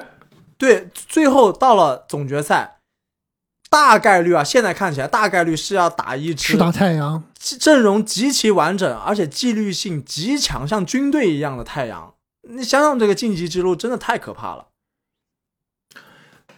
[0.58, 2.75] 对，最后到了总决赛，
[3.76, 7.22] 大概率啊，现在看起来大概率是要打一支是打太阳，
[7.60, 12.14] 阵容极其完整，而且纪律性极强，像军队一样的太阳。
[12.50, 14.68] 你想想这个晋级之路真的太可怕了。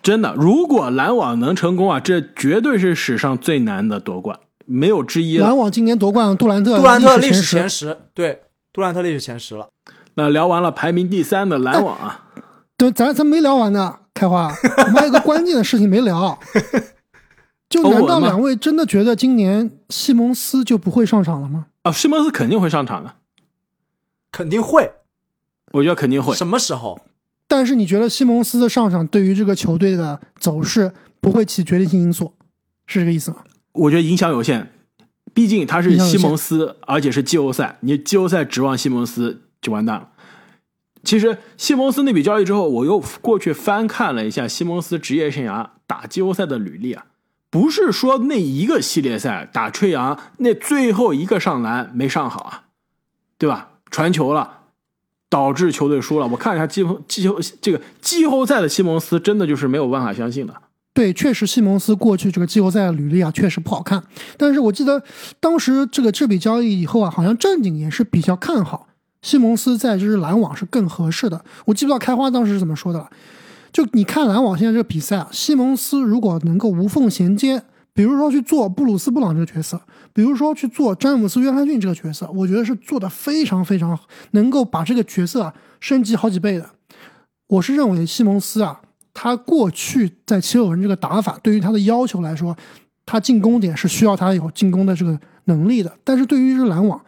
[0.03, 5.39] 真的，如果篮网能成功啊，这绝对是史上最难的夺冠，没有之一。
[5.39, 9.69] 篮网今年夺冠，杜兰特杜兰特历史前前十，对，杜兰特历史前十了。
[10.13, 12.25] 那聊完了排名第三的篮网啊，
[12.77, 16.38] 对，咱咱没聊完呢，开花，我们还有个关键的事情没聊。
[17.69, 21.67] 就难道两位真的觉得今年西蒙斯就不会上场了吗？
[21.84, 23.15] 啊，西蒙斯肯定会上场的，
[24.32, 24.91] 肯定会，
[25.73, 26.36] 我觉得肯定会。
[26.36, 27.01] 什么时候？
[27.47, 32.34] 但是你觉得西蒙斯的上场对于这个球队的走势不会起决定性因素，
[32.86, 33.38] 是这个意思吗？
[33.73, 34.73] 我觉得影响有限，
[35.34, 40.10] 毕竟他是西蒙斯，而且是季后赛，你季后赛指望西蒙斯就完蛋了。
[41.03, 47.06] 其实西蒙斯那笔交易之后，我又过去翻看了一下西蒙斯职业生涯打季后赛的履历啊，
[47.58, 52.63] 不是说那一个系列赛打吹杨那最后一个上篮没上好啊，
[53.39, 53.70] 对吧？
[53.89, 54.60] 传球了，
[55.28, 56.28] 导致球队输了。
[56.28, 60.54] 我看一下季后季后这个季后赛的西蒙斯，真的就是没有办法相信的。
[60.93, 64.04] 对，确实西蒙斯过去这个季后赛的履历啊，确实不好看。
[64.38, 65.02] 但是我记得
[65.39, 68.88] 当时这个这笔交易以后啊，好像正经也是比较看好
[69.24, 71.43] 西蒙斯在这支篮网是更合适的。
[71.65, 73.10] 我记不到开花当时是怎么说的了。
[73.78, 77.62] 就你看篮网现在这个比赛啊，西蒙斯如果能够无缝衔接，
[77.94, 79.80] 比如说去做布鲁斯布朗这个角色，
[80.13, 83.96] 比如说去做詹姆斯约翰逊这个角色，我觉得是做的非常非常，
[84.32, 86.68] 能够把这个角色啊升级好几倍的。
[87.46, 88.82] 我是认为西蒙斯啊，
[89.13, 92.58] 他过去在七六人这个打法，对于他的要求来说，
[93.06, 95.96] 他进攻点是需要他有进攻的这个能力的。
[96.04, 97.00] 但是对于这篮网，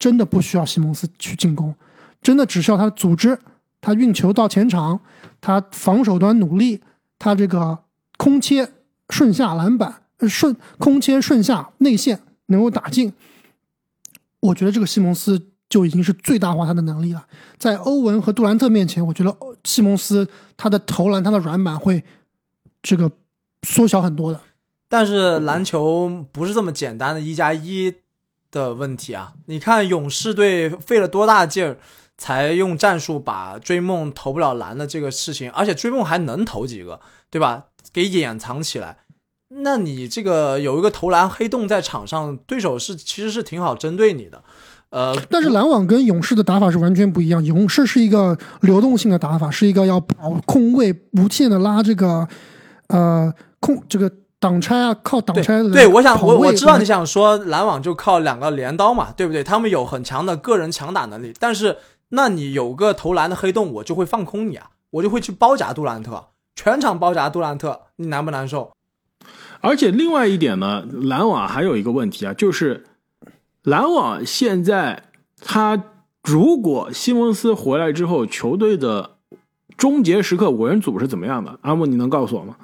[0.00, 1.72] 真的不需要西蒙斯去进攻，
[2.20, 3.38] 真的只需要他组织，
[3.80, 4.98] 他运球到前场，
[5.40, 6.80] 他防守端努力，
[7.18, 7.78] 他这个
[8.16, 8.72] 空切
[9.10, 13.12] 顺下篮板，顺空切顺下内线能够打进。
[14.40, 17.26] 我觉得这个西蒙斯就已经是最大化他的能力了。
[17.58, 22.04] 在欧文和杜兰特面前，我觉得西蒙斯他的投篮、他的软板会
[22.82, 23.10] 这个
[23.66, 24.40] 缩小很多的。
[24.88, 27.94] 但是篮球不是这么简单的一加一
[28.50, 29.34] 的问题啊！
[29.46, 31.76] 你看勇士队费了多大劲儿，
[32.18, 37.00] 才用战术把追梦投不了篮的这个事情，而且追梦还能投几个，
[37.30, 37.64] 对吧？
[37.92, 38.98] 给掩藏起来。
[39.62, 44.42] 那你这个有一个投篮黑洞在场上，对手是其实是挺好针对你的。
[44.90, 47.42] 呃，但是篮网跟勇士的打法是完全不一样。
[47.44, 52.26] 勇士是一个流动性的打法，是一个要保空位，无限的拉这个
[52.88, 59.44] 呃空这个挡拆啊，靠挡对拆的对，我想我我知道你想说篮网就靠两个镰刀嘛，对不对？
[59.44, 61.76] 他们有很强的个人强打能力，但是
[62.10, 68.72] 那你有个投篮的黑洞，我就会放空你啊，我就会去包夹杜兰特，全场包夹杜兰特，你难不难受？
[69.60, 72.86] 而且另外一点呢，篮网还有一个问题啊，就是
[73.62, 75.84] 篮网现在他
[76.22, 79.16] 如果西蒙斯回来之后，球队的
[79.76, 81.58] 终结时刻五人组是怎么样的？
[81.62, 82.56] 阿木，你能告诉我吗？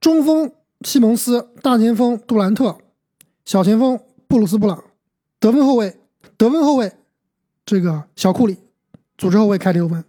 [0.00, 2.76] 中锋西蒙斯，大前锋杜兰特，
[3.44, 3.98] 小前锋
[4.28, 4.84] 布鲁斯布朗，
[5.40, 5.96] 得分后卫
[6.36, 6.92] 得分后卫
[7.66, 8.56] 这个小库里，
[9.16, 10.04] 组织后卫凯里欧文。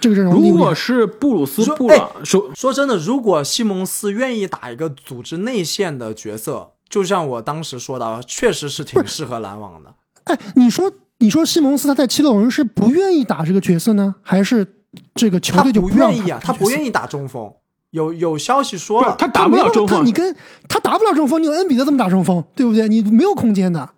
[0.00, 9.94] 这个阵容如果是布鲁斯说布朗，说说真的，如果西蒙斯愿意打一个组织内线的角色，就像我当时说的，确实是挺适合篮网的。
[10.24, 14.66] 哎，你说你说西蒙斯他在七六人是不愿意打这个角色呢，还是
[15.14, 16.90] 这个球队就不愿意啊，他不愿意？
[16.90, 17.50] 打中锋。
[17.90, 20.34] 有有消息说了，他打不了中锋，你跟
[20.68, 22.88] 他打不了中锋，你有恩比德怎么打中锋，对不对？
[22.88, 23.88] 你没有空间的。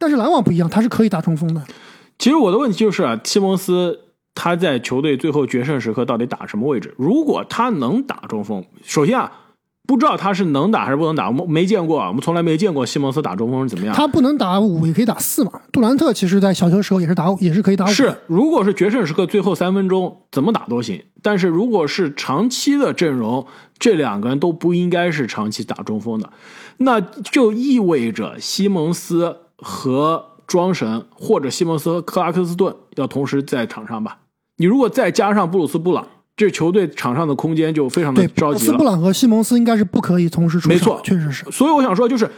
[0.00, 1.62] 但是篮网不一样，他是可以打中锋的。
[2.18, 4.00] 其实我的问题就是啊，西蒙斯
[4.34, 6.94] 他在球队最后决胜时刻到底打什么位置？
[6.96, 9.30] 如果他能打中锋，首先啊，
[9.86, 13.94] 不知道他是能打还是不能打，我们没见过啊，我们从来没见过西蒙斯打中锋是怎么样。
[13.94, 15.52] 他不能打五，也可以打四嘛。
[15.70, 17.88] 杜兰特其实在小球时候也是打，也是可以打五。
[17.88, 23.46] 是，如果是决胜时刻最后三分钟怎么打都行，但是如果是长期的阵容，
[23.78, 26.30] 这两个人都不应该是长期打中锋的，
[26.78, 34.18] 那就意味着西蒙斯和庄神或者西蒙斯和克拉克斯顿要同时在场上吧？
[34.56, 38.72] 你如果再加上布鲁斯布朗，这球队场上的空间就非常的着急了。
[38.72, 41.44] 斯布朗和西蒙斯应该是不可以同时出场，没错确实是。
[41.50, 42.30] 所以我想说，就是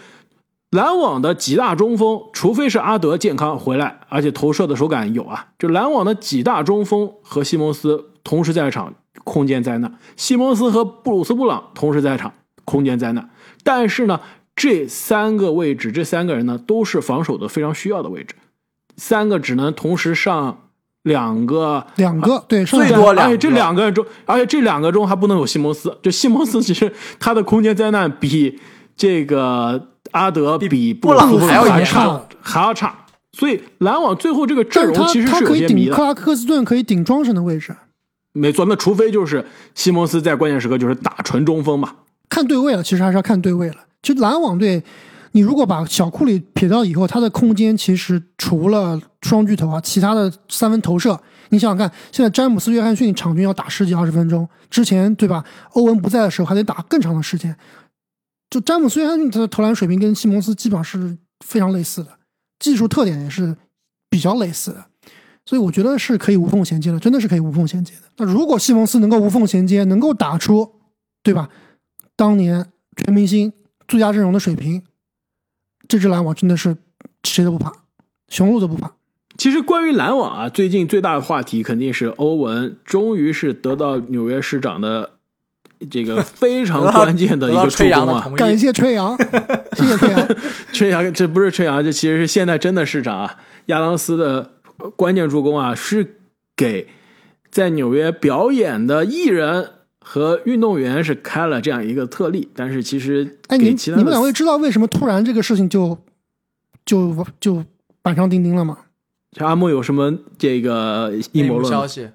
[0.70, 12.32] 篮网的几大中锋，除非是阿德健康回来，而且投射的手感有啊，就篮网的几大中锋和西蒙斯同时在场，空间在那；西蒙斯和布鲁斯布朗同时在场，
[12.64, 13.28] 空间在那。
[13.64, 14.20] 但是呢，
[14.54, 18.34] 这三个位置，这三个人呢，都是防守的非常需要的位置，
[18.96, 20.68] 三个只能同时上
[21.02, 25.98] 两个两个对最多两个这两个中，而且这两个中还不能有西蒙斯。
[26.02, 28.60] 就西蒙斯其实他的空间灾难比
[28.94, 33.06] 这个阿德比布朗还要严差重还要差。
[33.32, 35.90] 所以篮网最后这个阵容其实是有他可以些迷的。
[35.90, 37.74] 顶克拉克斯顿可以顶庄神的位置，
[38.34, 41.94] 没错，那除非就是西蒙斯在关键时刻就是打纯中锋嘛。
[42.28, 43.76] 看对位了，其实还是要看对位了。
[44.02, 44.82] 就篮网队，
[45.30, 51.18] 你如果把小库里撇掉以后，他的空间其实除了双巨头啊，其他的三分投射，
[51.50, 55.44] 你想想看，现在詹姆斯、约翰逊场均要打十几二十分钟，之前对吧？
[55.74, 57.56] 欧文不在的时候还得打更长的时间。
[58.50, 62.10] 就詹姆斯、约翰逊他的投篮水平跟西蒙斯基本上是非常类似的，
[62.58, 63.56] 技术特点也是
[64.10, 64.84] 比较类似的，
[65.46, 68.02] 所以我觉得是可以无缝衔接的，真的是可以无缝衔接的。
[68.18, 70.70] 那如果西蒙斯能够无缝衔接，能够打出，
[71.22, 71.48] 对吧？
[72.14, 73.50] 当年全明星
[73.92, 74.82] 最佳阵容的水平，
[75.86, 76.74] 这支篮网真的是
[77.24, 77.70] 谁都不怕，
[78.30, 78.90] 雄鹿都不怕。
[79.36, 85.10] 其实关于篮网啊，最近最大的话题肯定是欧文终于是得到纽约市长的
[85.90, 88.32] 这个非常关键的一个助攻啊。
[88.34, 88.56] 感。
[88.56, 89.14] 谢吹阳，
[89.76, 90.28] 谢谢吹阳。
[90.72, 94.52] 吹杨，这不是吹阳，这其实是现在真的市长啊，亚当斯的
[94.96, 96.16] 关键助攻啊，是
[96.56, 96.88] 给
[97.50, 99.68] 在纽约表演的艺人
[100.02, 105.96] 和运动员是开了这样一个特例，但是其实哎，你你们两位知道为什么突然这个事情就
[106.84, 107.64] 就就
[108.02, 108.78] 板上钉钉了吗？
[109.38, 111.70] 阿木有什么这个阴谋论？
[111.70, 112.10] 消息，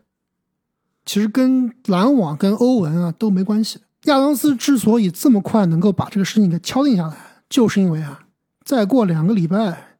[1.06, 3.80] 其实跟篮网跟欧文啊都没关系。
[4.04, 7.17] 亚当斯之所以这么快能够把这个事情给敲定下来，
[7.50, 8.26] 就是因为啊，
[8.63, 9.97] 再过两个礼拜，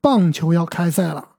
[0.00, 1.35] 棒球要开赛了。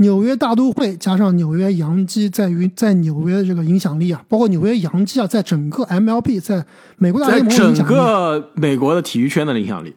[0.00, 6.64] 纽约大都会加上纽约洋基在于在纽约的这个影响力啊，包括纽约洋基啊，在整个 MLB 在
[6.96, 9.96] 美国大联盟的影整响力，整个美国的体育圈的影响力，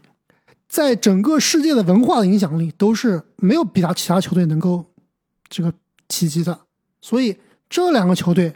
[0.68, 4.86] 在整个世界的文化的影响力都是没有比他其他球队能够
[5.48, 5.72] 这个
[6.10, 6.62] 企及的。
[7.00, 7.38] 所以
[7.70, 8.56] 这两个球队，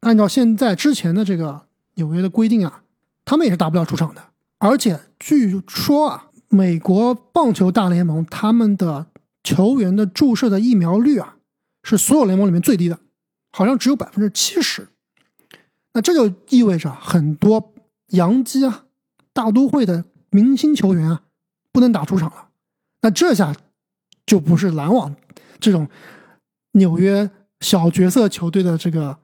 [0.00, 2.82] 按照现在之前的这个纽约的规定啊，
[3.24, 4.20] 他们也是打不了主场的。
[4.58, 9.06] 而且据说啊，美国棒球大联盟他们的
[9.42, 11.36] 球员的注射的疫苗率啊，
[11.82, 12.98] 是所有联盟里面最低的，
[13.50, 14.88] 好像只有百分之七十。
[15.94, 17.72] 那这就意味着很多
[18.08, 18.84] 洋基啊、
[19.32, 21.22] 大都会的明星球员啊，
[21.72, 22.48] 不能打主场了。
[23.00, 23.54] 那这下
[24.26, 25.14] 就不是篮网
[25.58, 25.88] 这种
[26.72, 29.18] 纽约小角色球队的这个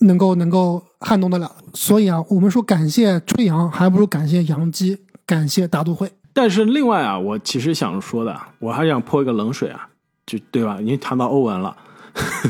[0.00, 1.56] 能够能够撼动得了。
[1.74, 6.12] 所以啊，我们说感谢吹杨，还不如感谢杨基，感谢大都会。
[6.36, 9.88] 但是另外啊，我其实想说的，我还想泼一个冷水啊，
[10.26, 10.76] 就对吧？
[10.82, 11.74] 已经谈到欧文了，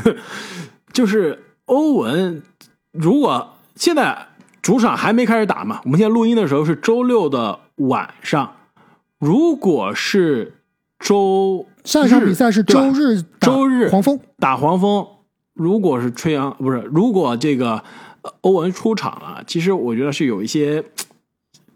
[0.91, 2.43] 就是欧文，
[2.91, 4.27] 如果现在
[4.61, 8.53] 主场还没开始打嘛，我们现在录音的时候是周六的晚上，
[9.19, 10.55] 如果是
[10.99, 15.07] 周下一场比赛是周日周日黄蜂，打黄蜂，
[15.53, 17.81] 如果是吹杨不是，如果这个
[18.23, 20.83] 呃欧文出场了，其实我觉得是有一些，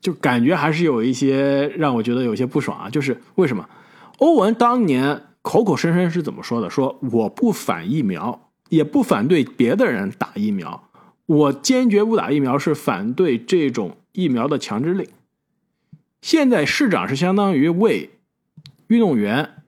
[0.02, 2.90] 就感觉还是有一些让我觉得有些不爽啊。
[2.90, 3.70] 就是为什么
[4.18, 6.70] 欧文当年口口声声是怎么说的？
[6.70, 10.90] 说我不反疫苗，也不反对别的人打疫苗，
[11.26, 15.08] 我坚决不打疫苗是反对这种疫苗的强制令。
[16.22, 18.12] 现在市长是相当于为
[18.88, 19.64] 运动员、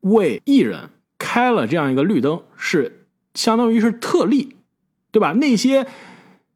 [0.00, 4.56] 为艺人开了这样一个绿灯，是相当于是特例，
[5.12, 5.32] 对吧？
[5.34, 5.86] 那些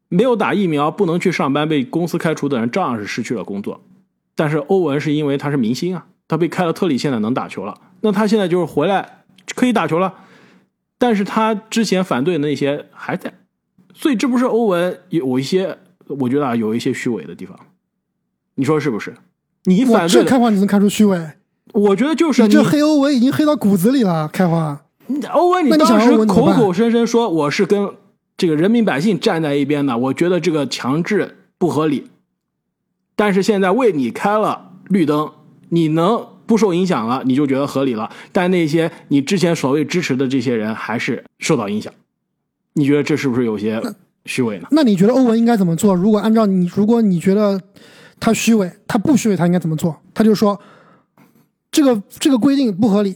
[0.09, 3.81] 没有打疫苗不能去上班被公司开除的人，照样是失去了工作。
[4.35, 7.75] 但是欧文是因为他是明星啊，他被开了特例，现在能打球了。
[8.01, 9.23] 那他现在就是回来
[9.55, 10.13] 可以打球了，
[10.97, 13.33] 但是他之前反对的那些还在，
[13.93, 17.57] 所以这不是欧文有一些，我觉得啊有一些虚伪的地方，
[18.55, 19.15] 你说是不是？
[19.65, 21.19] 你哇，反对，这开花你能看出虚伪？
[21.73, 24.83] 我觉得就是你这黑欧文已经黑到骨子里了，开花。
[25.33, 27.89] 欧文，你当时口口声声说我是跟
[28.37, 32.07] 这个人民百姓站在一边呢，我觉得这个强制不合理。
[33.15, 35.31] 但是现在为你开了绿灯，
[35.69, 38.11] 你能不受影响了，你就觉得合理了。
[38.31, 41.91] 但那些你之前所谓支持的这些人还是受到影响，
[42.73, 43.81] 你觉得这是不是有些
[44.25, 44.67] 虚伪呢？
[44.69, 45.95] 那你觉得欧文应该怎么做？
[45.95, 47.59] 如果按照你，如果你觉得
[48.19, 49.99] 他虚伪，他不虚伪，他应该怎么做？
[50.13, 50.61] 他就说
[51.71, 53.15] 这个这个规定不合理，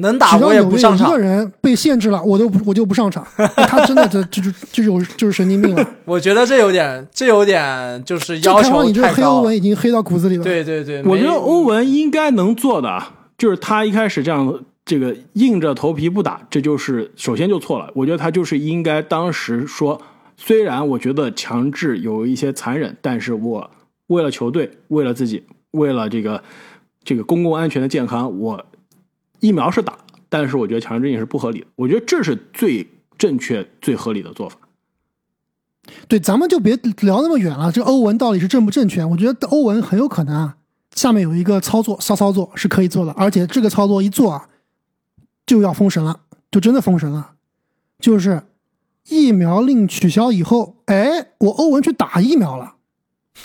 [0.00, 1.18] 能打我也不上场一个。
[1.18, 3.26] 人被限制了，我都不我就不上场。
[3.36, 5.86] 他真的就就就这种就是神经病了。
[6.04, 9.16] 我觉得这有点，这有点就是要求开花你这个太高。
[9.16, 17.90] 黑欧文已经黑到骨子里了。，对对对，我觉得欧文应该能做的啊，就是他一开始这样这个硬着头皮不打，这就是首先就错了。
[17.94, 20.00] 我觉得他就是应该当时说，
[20.36, 23.70] 虽然我觉得强制有一些残忍，但是我
[24.06, 26.42] 为了球队，为了自己，为了这个
[27.04, 28.64] 这个公共安全的健康，我
[29.40, 31.66] 疫苗是打，但是我觉得强制执行是不合理的。
[31.76, 32.88] 我觉得这是最
[33.18, 34.56] 正确、最合理的做法。
[36.06, 37.72] 对，咱们就别聊那么远了。
[37.72, 39.04] 这欧文到底是正不正确？
[39.04, 40.56] 我觉得欧文很有可能啊，
[40.94, 44.48] 下面有一个操作骚操作是可以做的，而且这个操作一做啊，
[45.46, 46.20] 就要封神了，
[46.50, 47.32] 就真的封神了。
[47.98, 48.42] 就是
[49.08, 52.76] 疫苗令取消以后，哎，我欧文去打疫苗了。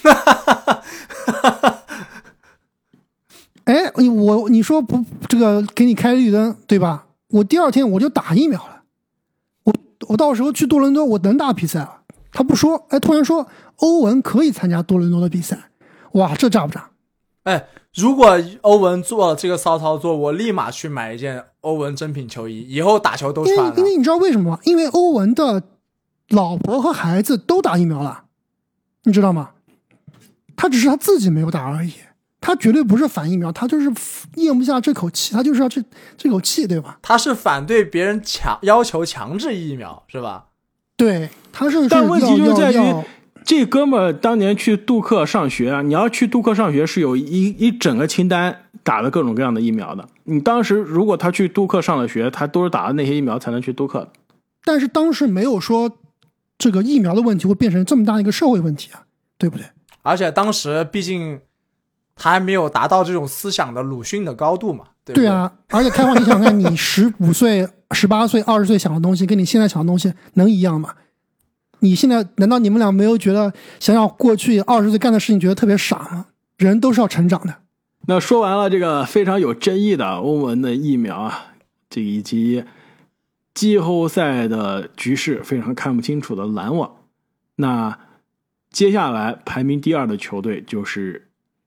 [0.03, 1.74] 哈哈哈哈哈！
[3.65, 7.07] 哎，我你说不，这个给你开绿灯，对吧？
[7.29, 8.83] 我第二天我就打疫苗了。
[9.63, 9.73] 我
[10.07, 12.01] 我到时候去多伦多，我能打比赛了。
[12.31, 13.47] 他不说，哎，突然说
[13.77, 15.57] 欧文可以参加多伦多的比赛，
[16.13, 16.89] 哇，这炸不炸？
[17.43, 23.73] 哎，如果欧文做了这个骚操作，我立马去买一件欧文真品球衣，以后打球都穿了。
[23.77, 24.59] 因为你知道为什么吗？
[24.65, 25.63] 因为欧文的
[26.29, 28.25] 老婆和孩子都打疫苗了，
[29.03, 29.51] 你知道吗？
[30.55, 31.93] 他只是他自己没有打而已，
[32.45, 33.91] 他绝对不是反疫苗，他就是
[34.35, 35.83] 咽不下这口气，他就是要这
[36.15, 36.99] 这口气，对吧？
[37.01, 40.45] 他是反对别人强要求强制疫苗，是吧？
[40.95, 43.03] 对，他是，但问题就在于，
[43.43, 50.07] 这哥们儿当年去杜克上学啊，你要去杜克上学是有一一整个清单打的各种各样的疫苗的。
[50.25, 54.09] 你当时如果他去杜克上了学，他都是打的那些疫苗才能去杜克的。
[54.63, 55.97] 但是当时没有说
[56.59, 59.01] 这个疫苗的问题会变成这么大一个社会问题啊，
[59.39, 59.65] 对不对？
[60.03, 61.39] 而且当时毕竟
[62.15, 67.67] 他还没有达到这种思想的鲁迅的高度嘛，对对啊，而且开放，你想看你十五岁。
[67.91, 70.95] 十八岁、二十岁想的东西，跟你现在想的东西能一样吗？
[71.79, 76.25] 你现在难道你们俩没有觉得想想过去二十岁干的事情，觉得特别傻吗？
[76.57, 77.55] 人都是要成长的。
[78.07, 81.53] 那说完了这个非常有争议的欧文的疫苗啊，
[81.87, 82.65] 这以及
[83.53, 86.95] 季后赛的局势非常看不清楚的篮网，
[87.57, 87.99] 那
[88.71, 91.24] 接下来排名第二的球队就是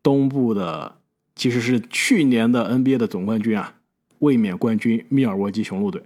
[0.08, 0.94] 东部的，
[1.36, 3.74] 其实是去年的 NBA 的总冠军啊，
[4.20, 6.02] 卫冕冠军密尔沃基雄鹿队。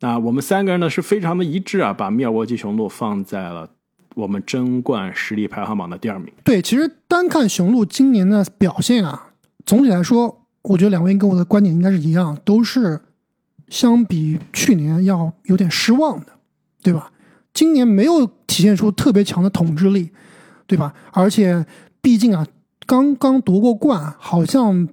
[0.00, 3.70] 那我们三个人呢是非常的一致啊，把密尔沃基雄鹿放在了
[4.14, 6.30] 我们争冠实力排行榜的第二名。
[6.44, 9.30] 对，其实单看雄鹿今年的表现啊，
[9.64, 13.00] 总体来说，我觉得两位跟我的观点应该是一样，都是
[13.68, 16.26] 相比去年要有点失望的，
[16.82, 17.10] 对吧？
[17.54, 20.10] 今年没有体现出特别强的统治力，
[20.66, 20.92] 对吧？
[21.12, 21.64] 而且
[22.02, 22.46] 毕竟啊，
[22.86, 24.88] 刚刚夺过冠，好像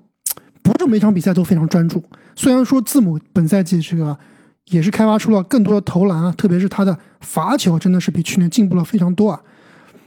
[0.61, 2.03] 不是每场比赛都非常专注。
[2.35, 4.17] 虽然说字母本赛季这个。
[4.65, 9.41] 也是开发出了更多的投篮啊，特别是他的罚球真的是比去年进步了非常多啊。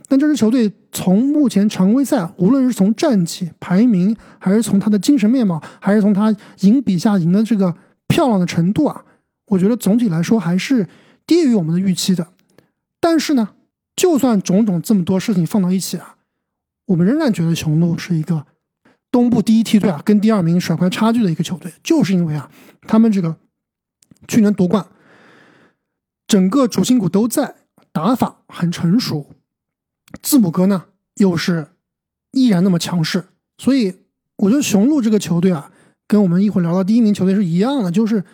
[0.08, 7.74] 但这支球队从目前常规赛，无论是从战绩排名，还是从他的精神面貌，还是从他赢比下赢的这个
[8.08, 9.02] 漂亮的程度啊，
[9.48, 10.88] 我觉得总体来说还是
[11.26, 12.28] 低于我们的预期的。
[13.00, 13.50] 但是呢，
[13.94, 16.13] 就算种种这么多事情放到一起啊，
[16.86, 18.46] 我们仍然觉得雄鹿是一个
[19.10, 22.50] 东部第一梯队啊，跟第二名甩开差距的一个球队，就是因为啊，
[22.82, 23.36] 他们这个。
[24.26, 24.86] 去年夺冠，
[26.26, 27.56] 整个主心骨都在，
[27.92, 29.26] 打法很成熟，
[30.22, 30.84] 字母哥呢
[31.16, 31.66] 又是
[32.30, 33.26] 依然那么强势，
[33.58, 33.94] 所以
[34.36, 35.70] 我觉得雄鹿这个球队啊，
[36.08, 38.24] 跟我们一会儿聊到第一名球队是一样的，就是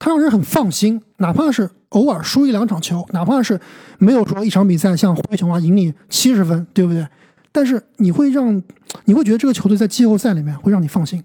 [0.00, 3.60] 他让人很放心，哪怕是偶尔输一两场球，哪怕是
[3.98, 7.06] 没有说一场比赛像灰熊啊赢你七十分，对不对？
[7.52, 8.62] 但是你会让
[9.04, 11.22] 你会觉得这个球队在季后赛里面会让你放心。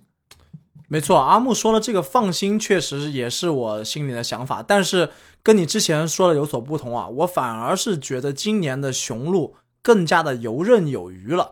[0.89, 4.63] 没错，阿木说的这个放心，确实也是我心里的想法。
[4.65, 5.09] 但是
[5.43, 11.51] 跟你之前说的有所不同啊，我反而是觉得今年的雄鹿更加的游刃有余了。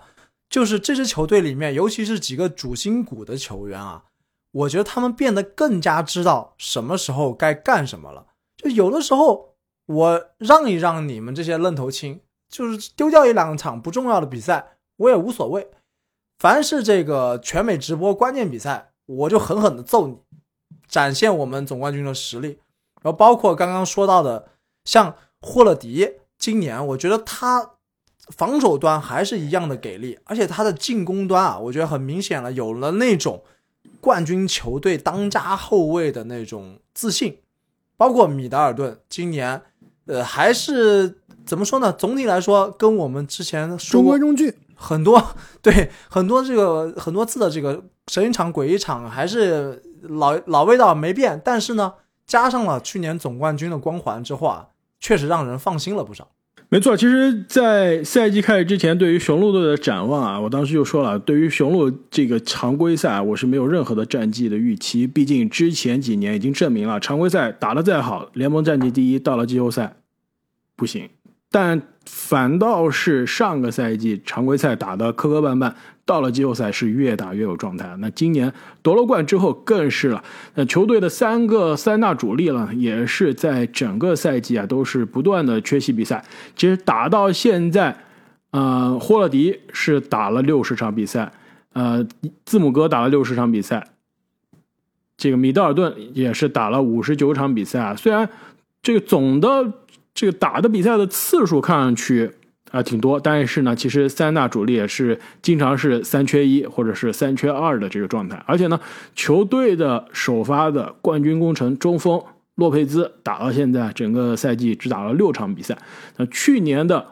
[0.50, 4.04] 就是这支球队里面，尤其是几个主心骨的球员啊，
[4.52, 8.28] 我觉得他们变得更加知道什么时候该干什么了。
[8.56, 9.56] 就有的时候
[9.88, 15.70] 我让一让你们这些愣头青，就是丢掉一两场不重要的比赛，我也无所谓。
[16.40, 18.92] 凡是这个全美直播关键比赛。
[19.08, 20.18] 我就狠狠的揍你，
[20.88, 22.58] 展现我们总冠军的实力。
[23.04, 24.48] 然后包括刚刚说到的，
[24.84, 27.74] 像霍勒迪，今年我觉得他
[28.36, 33.44] 防守端还是一样的给力，而且他的进攻端啊，我觉得很明显了，有了那种
[34.02, 37.38] 冠军球队当家后卫的那种自信。
[37.96, 39.62] 包括米德尔顿，今年
[40.08, 41.94] 呃还是怎么说呢？
[41.94, 44.54] 总体来说，跟我们之前说中规中矩。
[44.78, 45.24] 很多
[45.62, 51.42] 对很多这个很多次的这个神一场鬼一场，还是老老味道没变。
[51.46, 51.94] 但是呢，
[52.28, 54.68] 加上了去年总冠军的光环之后啊，
[55.00, 56.28] 确实让人放心了不少。
[56.68, 65.06] 没错，其实，在赛季开始之前，对于雄鹿队的展望啊，我当时就说了，对于雄鹿这个常规赛，我是没有任何的战绩的预期。
[65.06, 69.96] 毕竟之前几年已经证明了，常规赛打得再好，联盟战绩第一，到了季后赛
[70.76, 71.08] 不行。
[71.56, 77.96] 但反倒是上个赛季常规赛打的磕磕绊绊，到了季后赛是越打越有状态。
[78.00, 78.52] 那今年
[78.82, 80.22] 夺了冠之后更是了，
[80.56, 86.22] 那球队的三个三大主力了，也是在整个赛季啊都是不断的缺席比赛。
[86.58, 87.96] 其实打到现在，
[88.52, 91.32] 呃，霍勒迪是打了六十场比赛，
[91.72, 92.06] 呃，
[92.44, 93.88] 字母哥打了六十场比赛，
[95.16, 97.96] 这个米德尔顿也是打了五十九场比赛啊。
[97.96, 98.30] 虽然
[98.84, 99.72] 这个总的。
[100.16, 102.32] 这个打的比赛的次数看上去
[102.72, 108.42] 啊挺多，但是呢，其实三大主力也是经常是三缺一或者是三缺二的这个状态。
[108.48, 108.80] 而且呢，
[109.14, 112.24] 球队的首发的冠军功臣中锋
[112.56, 115.78] 洛佩兹打到现在整个赛季只打了六场比赛。
[116.16, 117.08] 那去年的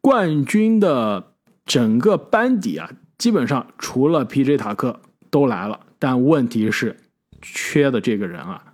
[0.00, 1.32] 冠军的
[1.64, 4.56] 整个班底啊，基本上除了 P.J.
[4.56, 4.98] 塔克
[5.30, 6.96] 都来了，但问题是
[7.40, 8.64] 缺的这个人啊，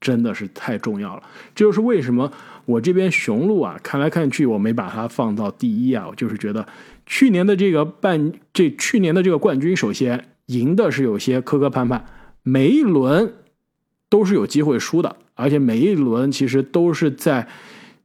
[0.00, 1.22] 真的是太重要了。
[1.54, 2.32] 这就是为什么。
[2.66, 6.66] 我这边雄鹿啊，看来看去我没把它放到第一啊，我就是觉得
[7.06, 12.00] 去年的这个半这去年的这个冠军，首先赢的是有些磕磕绊绊，
[12.42, 13.32] 每一轮
[14.08, 17.46] 都是有机会输的，而且每一轮其实都是在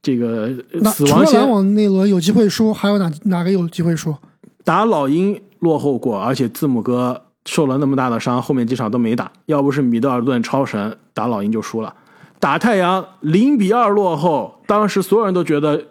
[0.01, 0.47] 这个
[0.85, 1.39] 死亡线。
[1.39, 4.15] 篮网那轮有机会输，还有哪哪个有机会输？
[4.63, 9.31] 打老鹰落后过，而且字母哥受了那么大的伤，后面几场都没打。
[9.47, 11.95] 要不是米德尔顿超神，打老鹰就输了。
[12.41, 15.89] 打太阳零比二落后，当时所有人都觉得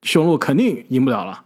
[0.00, 1.44] 雄鹿肯定赢不了了，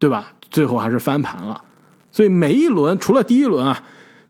[0.00, 0.32] 对吧？
[0.50, 1.62] 最后还是翻盘了。
[2.10, 3.84] 所以每一轮除了第一轮啊，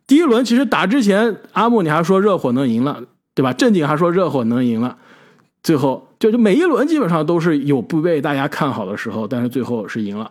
[0.06, 3.02] 第一轮其实打之前，阿木你还说热火能赢了，
[3.34, 3.50] 对吧？
[3.54, 4.98] 正经还说热火能赢了，
[5.62, 10.30] 最后就就每一轮基本上都是有不被大家看好的时候，但是最后是赢了。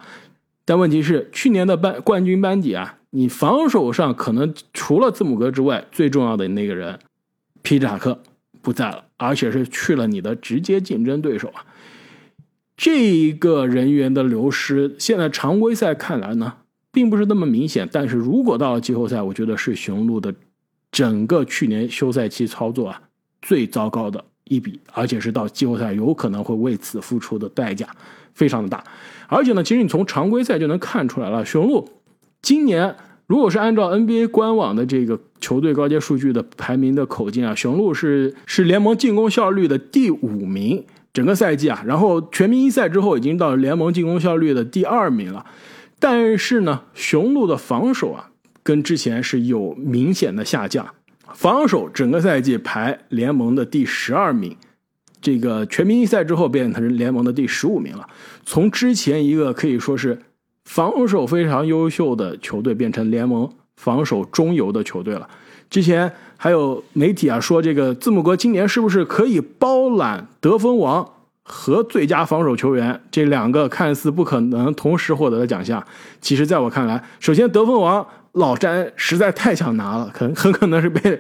[0.64, 7.00] 但问题是去年的班冠军班底啊，你防守上可能除了字母哥之外，最重要的那个人
[7.64, 8.20] 皮扎克。
[8.60, 11.66] 不在了，而且是去了你的直接竞争对手啊！
[12.76, 16.54] 这一个人员的流失，现在常规赛看来呢，
[16.92, 17.90] 并不是那么明显。
[17.92, 20.34] 但是如果到了季后赛，我觉得是雄鹿的
[20.92, 23.02] 整个去年休赛期操作啊
[23.42, 27.90] 最糟糕的一笔，而且是到季后赛有可能会为此付出的代价
[28.34, 28.84] 非常的大。
[29.28, 31.90] 而且呢，其实你从常规赛就能看出来了，雄鹿
[32.42, 32.96] 今年。
[33.28, 45.46] 如果是按照 NBA 官网的这个球队高阶数据的排名的口径啊，雄鹿是是联盟进攻效率的第五名，整个赛季啊，然后全明星赛之后已经到联盟进攻效率的第二名了。
[46.00, 48.30] 但是呢，雄鹿的防守啊，
[48.64, 50.88] 跟之前是有明显的下降，
[51.34, 54.56] 防守整个赛季排联盟的第十二名，
[55.20, 58.08] 这个全明星赛之后变成联盟的第十五名了。
[58.46, 60.18] 从之前一个可以说是。
[60.68, 65.28] 防守非常优秀的球队变成联盟防守中游的球队了。
[65.70, 71.10] 之前还有媒体啊说，这个字母哥今年是不是可以包揽得分王
[71.42, 75.82] 和最佳防守球员这两个看似不可能同时获得的奖项？
[76.20, 81.18] 其实，在我看来，首先得分王老詹实在太想拿了，可能很可能是被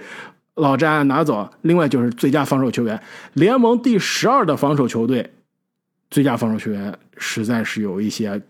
[0.55, 1.49] 老詹拿走。
[1.61, 3.01] 另外就是最佳防守球员，
[3.33, 5.31] 联盟第十二的防守球队，
[6.11, 8.41] 最佳防守球员实在是有一些。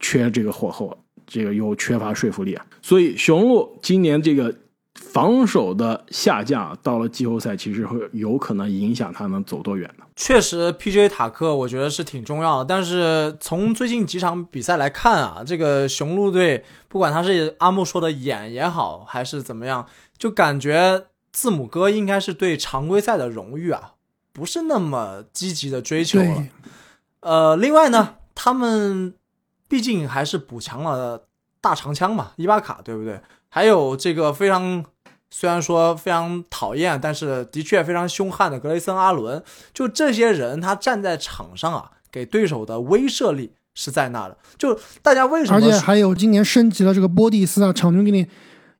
[0.00, 0.96] 缺这个火候，
[1.26, 4.52] 这个又缺乏说服力啊，所以雄鹿今年这个
[4.94, 10.04] 防守的下降，到了季后赛其实会有可能影响他能走多远呢？
[10.16, 11.08] 确实，P.J.
[11.08, 19.86] 塔克我觉得是挺重要的，但是从最近几场比赛来看啊，这个雄鹿队不管他是阿木说的演也好，还是怎么样，
[20.18, 23.92] 就感觉字母哥应该是对常规赛的荣誉啊，
[24.32, 26.44] 不是那么积极的追求了。
[27.20, 29.14] 呃，另外呢，他们。
[29.70, 31.26] 毕竟还是补强了
[31.60, 33.20] 大长枪嘛，伊巴卡，对不对？
[33.48, 34.84] 还有这个非常
[35.30, 39.40] 虽然说非常讨厌，但是的确非常凶悍的格雷森阿伦。
[39.72, 44.36] 就这些人，他站在场上啊，给对手的威慑力是在那的。
[44.58, 45.56] 就大家为什么？
[45.56, 48.26] 而且还有今年升级了这个波蒂斯啊，场均给你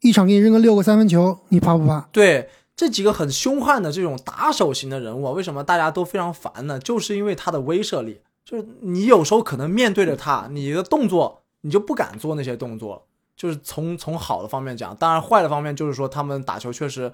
[0.00, 2.08] 一场给你扔个六个三分球，你怕不怕？
[2.10, 6.80] 对这几个很凶悍的这种打手型的人物，为什么大家都非常烦呢？
[6.80, 8.20] 就是因为他的威慑力。
[8.44, 13.06] 就是你有时候可能面对着他，你的动作你就不敢做那些动作。
[13.36, 17.10] 就是从从好的方面讲，当然坏的方面就是说他们打球确实，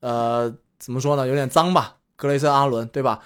[0.00, 3.20] 呃，怎么说呢，有点脏吧，格雷森阿伦，对吧？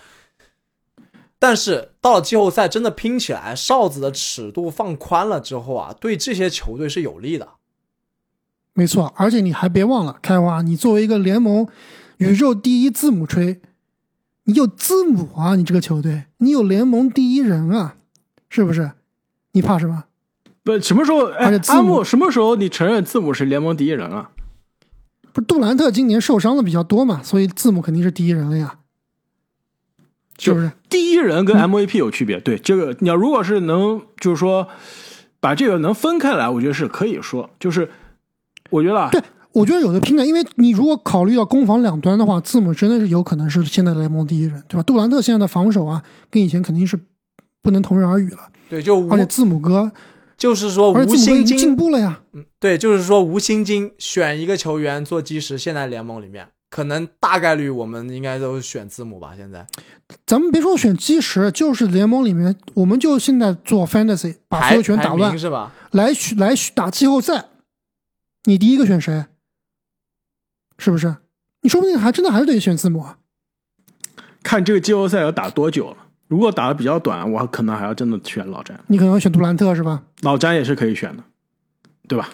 [1.38, 7.50] 但是到了季后赛，真的拼起来，哨子的尺度放宽了之后啊，对这些球队是有利的。
[8.72, 11.68] 没错，而且你还别忘了，开花，你作为一个联盟
[12.16, 13.60] 宇宙第一字母吹。
[14.44, 17.96] 你有字母啊，你这个球队，你有联盟第一人啊，
[18.48, 18.92] 是不是？
[19.52, 20.04] 你怕什么？
[20.62, 21.26] 不，什么时候？
[21.30, 24.30] 哎，阿木，什么时候你承认字母是联盟第一人啊？
[25.32, 28.78] 不是，杜兰特今年受伤的比较多嘛，所以字母肯定是第一人了呀。
[30.38, 30.72] 是不是？
[30.88, 34.68] 第一人跟 MVP 有区别，对这个你要如果是能就是说
[35.38, 37.88] 把这个能分开来，我觉得是可以说，就是
[38.70, 39.22] 我觉得啊，对
[39.54, 44.82] 我觉得有的拼的，因为你如果考虑到攻防两端的话，字母真的是有可能是现在联盟第一人，对吧？
[44.82, 46.98] 杜兰特现在的防守啊，跟以前肯定是
[47.62, 48.50] 不能同日而语了。
[48.68, 49.92] 对，就无而且字母哥，
[50.36, 52.20] 就是说无薪字母哥已经进，步了呀。
[52.32, 59.34] 嗯对，就是说无薪金选一个球员做基石，现在联盟里面可能大概率我们应该都选字母吧。
[59.36, 59.64] 现在
[60.26, 65.72] 咱们别说选基石，就是联盟里面，我们就现在做 fantasy，把所排有权打乱，是吧？
[65.92, 67.44] 来选来选打季后赛，
[68.46, 69.26] 你第一个选谁？
[70.78, 71.16] 是不是？
[71.62, 73.16] 你说不定还真的还是得选字母啊。
[74.42, 75.96] 看这个季后赛要打多久了。
[76.28, 80.02] 如果打的比较短，我可能还要真的选老詹，你可能要选杜兰特是吧？
[80.22, 81.22] 老詹也是可以选的，
[82.08, 82.28] 对吧？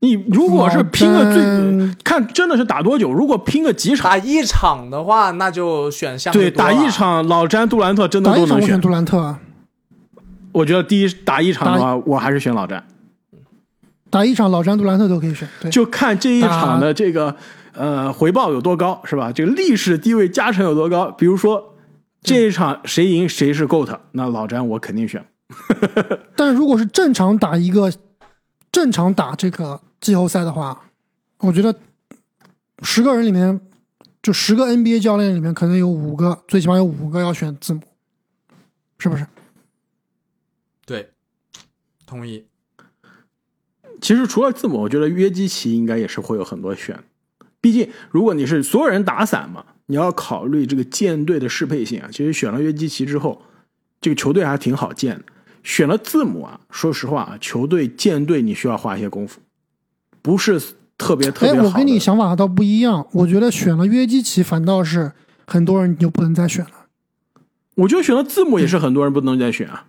[0.00, 8.80] 你如果是拼个最看真的是打多久，如果拼个几场，打一场的话，那就选下对，打一场老詹、杜兰特真的都能选打一场我选。
[8.80, 9.40] 杜兰特啊，
[10.52, 12.86] 我觉得第一打一场的话，我还是选老詹。
[14.14, 15.48] 打一场老詹、杜兰特都可以选。
[15.60, 17.34] 对，就看这一场的这个
[17.72, 19.32] 呃回报有多高，是吧？
[19.32, 21.10] 这个历史地位加成有多高？
[21.10, 21.74] 比如说
[22.22, 25.26] 这一场谁赢谁是 GOAT，那老詹我肯定选。
[26.36, 27.92] 但如果是正常打一个
[28.70, 30.80] 正常打这个季后赛的话，
[31.38, 31.74] 我觉得
[32.84, 33.60] 十个人里面，
[34.22, 37.82] 就十个 NBA 教练里面，可能有五个，最起码有五个要选字母，
[38.96, 39.26] 是不是？
[40.86, 41.10] 对，
[42.06, 42.44] 同意。
[44.00, 46.98] 其实除了字母，我觉得约基奇应该也是会有很多选。
[47.60, 52.08] 毕竟如果你是所有人打散嘛，你要考虑这个舰队的适配性啊。
[52.10, 53.40] 其实选了约基奇之后，
[54.00, 55.24] 这个球队还挺好建的。
[55.62, 59.40] 选了字母啊，说实话啊，球队建队你需要花一些功夫，
[60.20, 60.60] 不是
[60.98, 61.68] 特别特哎，别好的。
[61.70, 65.12] 我跟你想法倒不一样，我觉得选了约基奇，反倒是
[65.46, 66.70] 很多人就不能再选了。
[67.76, 69.86] 我觉得选了字母也是很多人不能再选啊。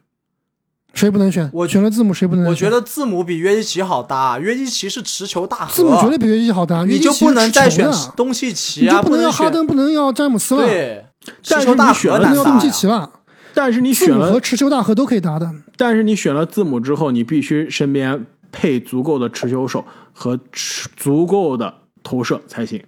[0.95, 1.47] 谁不能选？
[1.53, 2.49] 我选了字母，谁不能选？
[2.49, 11.05] 我觉得字母比约基奇好搭，约基奇是持球大核，字母绝对比约基奇好打，约基奇你就不能再选东契奇啊，就不能要哈登，不能要詹姆斯了，对，
[11.47, 12.71] 但是持球大你选了东契。
[12.71, 13.11] 奇了。
[13.53, 15.49] 但是你字母选了和持球大核都可以搭的。
[15.77, 21.73] 但是你选了字母之后，你必须身边配足够的持球手和持足够的
[22.03, 22.83] 投射才行。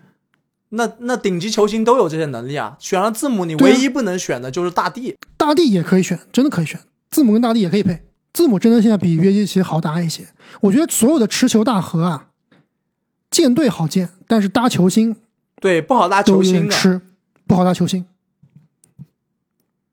[0.70, 2.76] 那那顶级球星都有这些能力啊。
[2.80, 5.16] 选了字母，你唯一不能选的就是大帝。
[5.38, 6.78] 大帝也可以选，真的可以选，
[7.10, 8.04] 字母跟大帝也可以配。
[8.34, 10.28] 字母真的现在比约基奇好打一些。
[10.62, 12.28] 我觉得所有的持球大核啊，
[13.32, 15.16] 建队好建，但是搭球星
[15.60, 17.02] 对，不好搭球星吃，
[17.48, 18.06] 不好搭球星。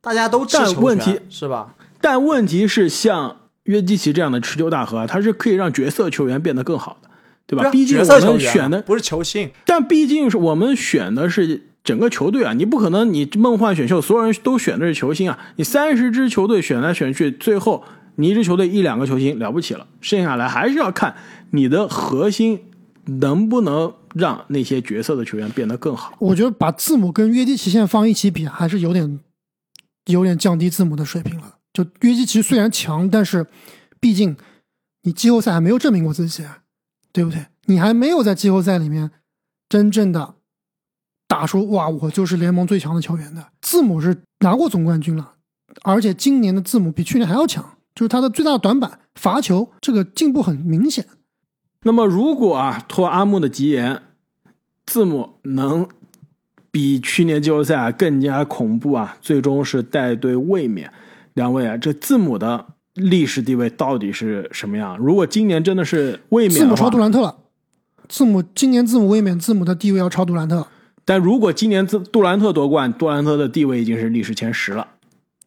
[0.03, 1.75] 大家都吃但问题是吧？
[2.03, 7.09] 但问题是，像约基奇这样的持球大核啊，他是可以让角色球员变得更好的，
[7.47, 7.63] 对吧？
[7.63, 17.85] 对啊毕竟我角色球员们选的，不是球星，但毕竟是我们选的是整个球队啊，你不可能你梦幻选秀所有人都选的是球星啊，你三十支球队选来选去，最后
[18.17, 21.15] 你一支球队一两个球星了不起了，剩下来还是要看
[21.51, 22.65] 你的核心
[23.05, 26.17] 能不能让那些角色的球员变得更好。
[26.19, 29.21] 我觉得把字母跟约基奇现在放一起比，还是有点
[30.07, 31.57] 有点降低字母的水平了。
[31.75, 33.47] 就约基奇虽然强，但是
[34.01, 34.35] 毕竟
[35.03, 36.45] 你季后赛还没有证明过自己，
[37.13, 37.47] 对不对？
[37.67, 39.11] 你还没有在季后赛里面
[39.69, 40.37] 真正的
[41.35, 43.45] 打出哇，我就是联盟最强的球员的。
[43.61, 45.33] 字母是拿过总冠军了，
[45.83, 51.05] 而且今年的字母比去年还要强，就是他的最大的短板罚球这个进步很明显。
[51.83, 54.01] 那么，如果啊，托阿木的吉言，
[54.87, 55.89] 字母能
[56.71, 60.93] 比去年季后赛啊更加恐怖啊，最终是带队卫冕。
[61.33, 62.65] 两位啊，这字母的
[62.95, 64.97] 历史地位到底是什么样？
[64.99, 67.37] 如果今年真的是卫冕字母冕，超杜兰特了，
[68.09, 70.69] 字母今年字母卫冕，字母的地位要超杜兰特。
[71.05, 74.87] 但如果今年字杜兰特夺冠，杜兰特的地位已经是历史前十了，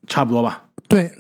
[0.06, 0.64] 差不多吧？
[0.88, 1.12] 对，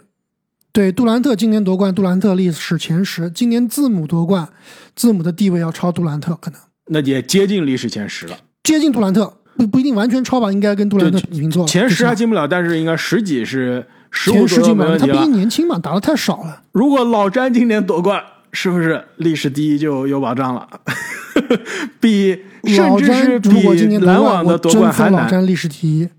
[0.71, 3.29] 对，杜兰特今年夺冠，杜兰特历史前十。
[3.31, 4.47] 今年字母夺冠，
[4.95, 8.37] 字母的地位要超杜兰特，可能那也接近历史前十了。
[8.63, 11.67] 接近杜兰特，不不一定完全超吧，应该跟杜兰特比平做了。
[11.67, 15.35] 前十还进不了，但是应该十几是十五左右前十进不了，没问题了他毕竟。
[15.35, 16.61] 年轻嘛，打的太少了。
[16.71, 18.23] 如果老詹今年夺冠，
[18.59, 20.67] 是不是历史第一就有保障了？
[22.01, 26.09] 比甚至是如果今比年，篮网的夺冠还难，老詹历史第一。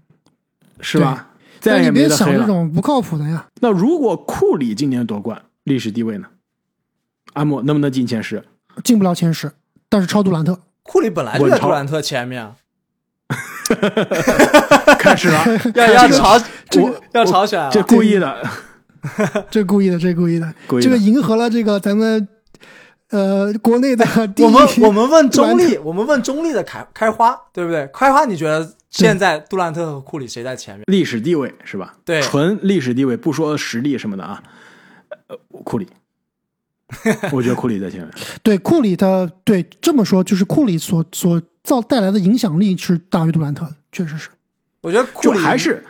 [0.81, 1.31] 是吧？
[1.59, 2.47] 再但你也没别想这。
[2.47, 3.45] 种不靠谱的呀。
[3.61, 6.29] 那如果库里今年夺冠，历史地位呢？
[7.33, 8.45] 阿莫能不能进前十？
[8.85, 9.51] 进不了前十，
[9.89, 10.61] 但是超杜兰特。
[10.85, 12.55] 库里本来就在杜兰特前面啊，
[14.97, 16.39] 开始了， 要要朝
[16.71, 18.49] 这个我要朝选了这故意的，
[19.51, 22.27] 这故意的，这故意的，故意的这个迎合了这个咱们
[23.11, 27.89] 呃国内的 第一我们 我们问中立，我们问中立的开开花，对不对？
[27.93, 30.85] 开花，你觉得现在杜兰特和库里谁在前面？
[30.87, 31.95] 历史地位是吧？
[32.05, 34.43] 对纯历史地位，不说实力什么的啊。
[35.29, 35.87] 呃，库里，
[37.33, 38.11] 我觉得库里在前面。
[38.43, 44.31] 对库里的对这么说，就是库里所所造带来的影响力是大于杜兰特的，确实是。
[44.81, 45.85] 我觉得库就里还是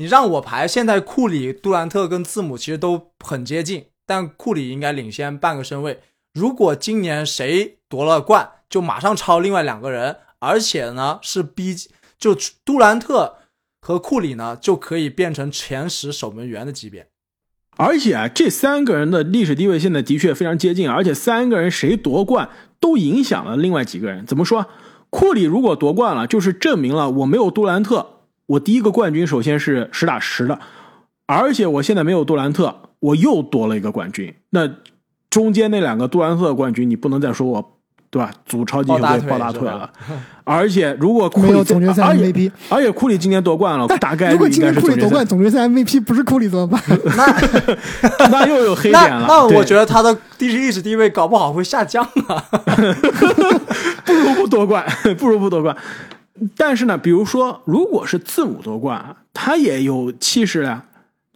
[0.00, 6.00] 你让我排，现在库里、杜兰特跟字母其实都很接近，但库里应该领先半个身位。
[6.32, 11.76] 如果今年谁夺了冠，就马上超另外两个人，而且呢是逼，
[12.18, 12.34] 就
[12.64, 13.34] 杜兰特
[13.82, 17.08] 和库里呢就可以变成前十守门员的级别。
[17.76, 22.48] 而且啊，这三个人的历史地位现在的确非常接近，而且三个人谁夺冠
[22.80, 24.24] 都影响了另外几个人。
[24.24, 24.64] 怎么说？
[25.10, 28.19] 库里如果夺冠了，就是证明了我没有杜兰特，
[28.50, 30.58] 我第一个冠军首先是实打实的，
[31.26, 34.34] 而且我现在没有杜兰特，我又多了一个冠军。
[34.50, 34.68] 那
[35.28, 37.78] 中间那两个杜兰特的冠军，你不能再说我，
[38.10, 38.32] 对吧？
[38.44, 39.88] 组超级球队抱大腿了。
[40.42, 46.82] 而且如果库没里有总决赛而且 MVP 而且库里今年夺冠了，大概如果今率应该是总决赛年库里夺冠，，总决赛 MVP 不是库里怎么办？
[47.16, 49.26] 那 那又有黑点了。
[49.28, 52.44] 那我觉得他的地历史地位搞不好会下降啊。
[54.04, 54.84] 不如不夺冠，
[55.16, 55.76] 不如不夺冠。
[56.56, 60.84] 但是呢，比如说，如果是字母夺冠啊，他也有气势呀。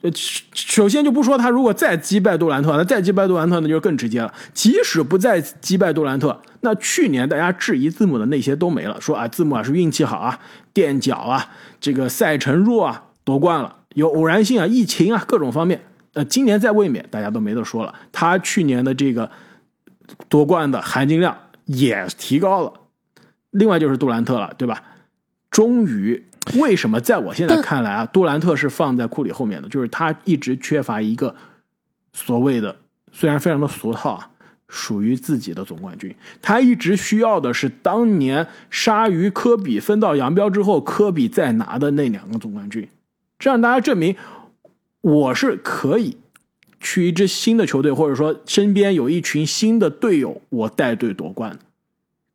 [0.03, 0.11] 呃，
[0.53, 4.32] 首先就不说他如果再击败杜兰特，那再击败杜兰特那就更直接了。
[4.53, 10.38] 即使不再击败杜兰特，那去年大家质疑字母的那些都没了，说啊字母啊是运气好啊，
[10.74, 11.49] 垫脚啊，
[11.80, 15.80] 这个赛程弱啊，夺冠了，有偶然性啊，疫情啊各种方面。
[16.12, 19.30] 呃，今年在卫冕大家都没得说了，他去年的这个
[20.28, 21.34] 夺冠的含金量
[21.64, 22.72] 也提高了。
[23.55, 24.83] 另外就是杜兰特了，对吧？
[25.49, 26.25] 终于，
[26.57, 31.37] 为什么在我现在看来啊，杜兰特是放在库里后面的，就是他一直缺乏一个
[32.13, 32.77] 所谓的，
[33.13, 34.31] 虽然非常的俗套啊，
[34.67, 36.13] 属于自己的总冠军。
[36.43, 42.89] 他一直需要的是当年鲨鱼科比分道扬镳之后，科比再拿的那两个总冠军，
[43.39, 44.17] 这让大家证明
[45.01, 46.17] 我是可以
[46.81, 51.59] 去一支新的球队，或者说身边有一群新的队友，我带队夺冠的。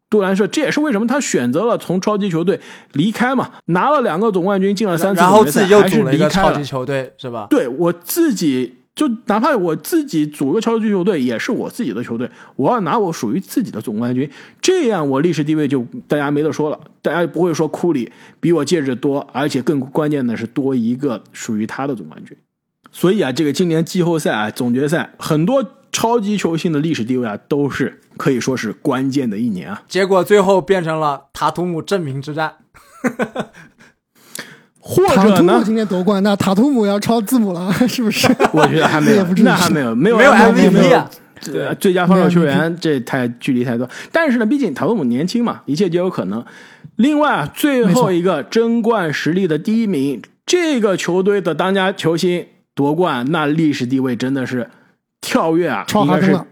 [0.09, 2.59] 杜兰特，这也是为什么他选择了从超级球队
[2.93, 7.45] 离开嘛，拿了两个总冠军，进了三次然后自己又组了一个超级球队，是吧？
[7.49, 14.27] 对我自己，就哪怕我自己组个超级球队，也是我自己的球队，我要拿我属于自己的总冠军，
[14.59, 22.35] 这样我历史地位就大家没得说了，大家不会说库里比我戒指多，而且更关键的是多一个属于他的总冠军。
[22.91, 29.81] 所以啊，这个今年季后赛啊，总决赛很多超级球星的历史地位啊，都是可以说是关键的一年啊。
[29.87, 32.53] 结果最后变成了塔图姆证明之战。
[34.79, 38.27] 或塔图姆者呢，今年夺冠，那塔图姆要超字母了， 是不是？
[38.51, 41.09] 我觉得还没有那还没有，没有没有 MVP MVP 啊，
[41.45, 43.87] 对，最佳防守球员这太距离太多。
[44.11, 46.43] 但是呢，毕竟塔图姆年轻嘛，一切皆有可能。
[46.95, 54.69] 另外啊，最后一个争冠实力的第一名，这个球队的当家球星夺冠，那历史地位真的是
[55.21, 56.47] 跳跃啊，应该是超哈登了。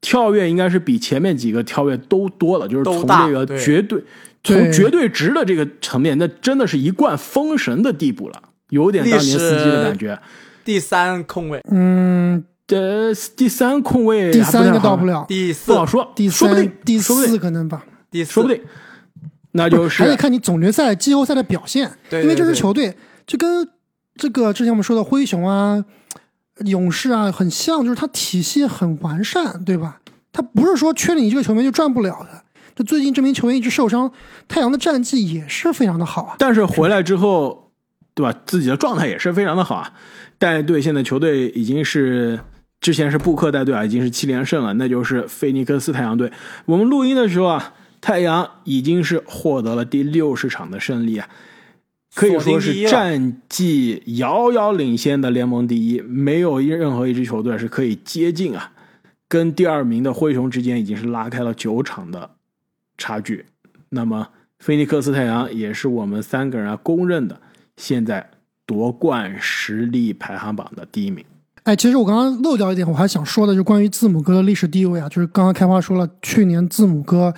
[0.00, 4.04] 跳跃应该是比前面几个跳跃都多了，就是从这个绝对对。
[4.44, 10.18] 从绝对值的这个层面，那真的是一贯封神的地步了，有点当年司机的感觉。
[10.64, 15.70] 第三空位，嗯，呃，第三空位第三个到不了，第四。
[15.70, 17.84] 不，好说，第说不定、第四可能吧。
[18.10, 18.60] 第四，说不定，
[19.52, 23.68] 那就还得是看你总决赛、季后赛的表现，对因为这支球队就跟
[24.16, 25.84] 这个之前我们说的灰熊啊、
[26.62, 30.00] 勇士啊很像，就是他体系很完善，对吧？
[30.32, 32.42] 他不是说缺你这个球员就赚不了的。
[32.74, 34.10] 就最近这名球员一直受伤，
[34.48, 36.36] 太阳的战绩也是非常的好啊。
[36.38, 37.70] 但是回来之后，
[38.14, 38.34] 对吧？
[38.46, 39.92] 自己的状态也是非常的好啊。
[40.38, 42.40] 带队现在球队已经是
[42.80, 46.32] 之前是布克带队啊，已经是七连胜了，那就是菲尼克斯太阳队。
[46.64, 51.28] 我们录音的时候啊，太阳已经是获得了第六十场的胜利啊，
[52.14, 58.72] 可以说是战绩遥遥领先的联盟第一，没有任何一支球队是可以接近啊。
[59.28, 62.30] 跟第二名的灰熊之间已经是拉开了九场的
[62.98, 63.46] 差距。
[63.88, 67.40] 那么，菲尼克斯太阳也是我们三个人啊公认的
[67.78, 68.28] 现在
[68.66, 71.24] 夺冠实力排行榜的第一名。
[71.62, 77.32] 哎，其实我刚刚漏掉一点，我还想说的，就关于字母哥的历史地位啊，就是刚刚开花说了，去年字母哥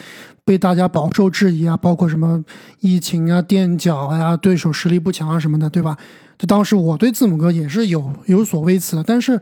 [0.45, 2.45] 被大家饱受质疑啊，包括什么
[2.80, 5.97] 疫情啊、垫脚呀、对手实力不强啊什么的，对吧？
[6.38, 9.40] 就当时我对字母哥也是有有所微词的，但是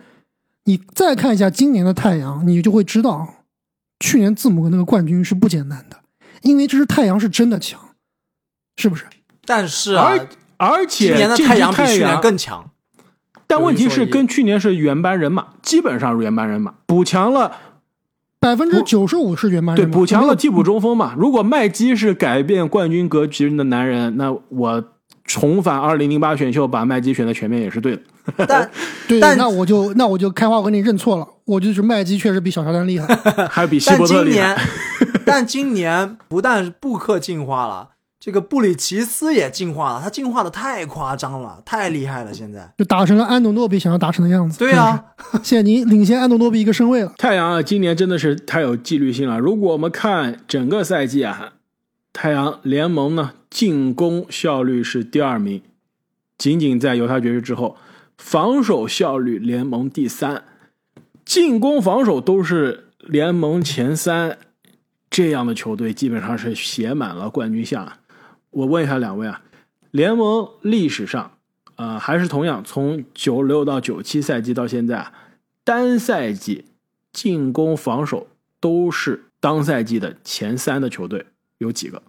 [0.64, 3.46] 你再看一下今年的太阳，你就会知道，
[3.98, 5.96] 去年字母哥那个冠军是不简单的，
[6.42, 7.80] 因为这是太阳是真的强，
[8.76, 9.04] 是不是？
[9.44, 10.28] 但是啊，而
[10.58, 12.70] 而且今年的太阳比去年更强。
[13.48, 17.54] 但问题是跟去年是原班人马，基本上是原班人马，补强了
[18.42, 21.14] 百分之九十五是原班对人马，对补强了替补中锋嘛。
[21.16, 24.84] 如果麦基是改变冠军格局的男人，那我
[25.24, 28.02] 重返二零零八选秀，把麦基选在前面也是对的。
[28.48, 28.68] 但
[29.06, 33.06] 对，但那我就那我就开花我跟你认错了，我就是麦基确实比小乔丹厉害。
[33.48, 34.68] 还比希但伯特厉今年害。
[35.24, 37.90] 但今年不但布克进化了，
[38.24, 42.32] 这个布里奇斯也进化了，他进化的太夸张了，太厉害了！
[42.32, 44.60] 现在，就打成了安东诺比想要达成的样子。
[44.60, 45.06] 对啊，
[45.42, 47.12] 现在你领先安东诺比一个身位了。
[47.18, 49.40] 太阳啊，今年真的是太有纪律性了。
[49.40, 51.54] 如果我们看整个赛季啊，
[52.12, 55.60] 太阳联盟呢进攻效率是第二名，
[56.38, 57.76] 仅仅在犹他爵士之后，
[58.16, 60.44] 防守效率联盟第三，
[61.24, 64.38] 进攻防守都是联盟前三。
[65.10, 67.92] 这样的球队基本上是写满了冠军相。
[68.52, 69.42] 我问一下两位啊，
[69.90, 71.32] 联盟历史上，
[71.76, 75.12] 呃，还是同样从九六到九七赛季到现在啊，
[75.64, 76.66] 单赛季
[77.12, 78.28] 进攻防守
[78.60, 81.26] 都是当赛季的前三的球队
[81.58, 82.02] 有几个？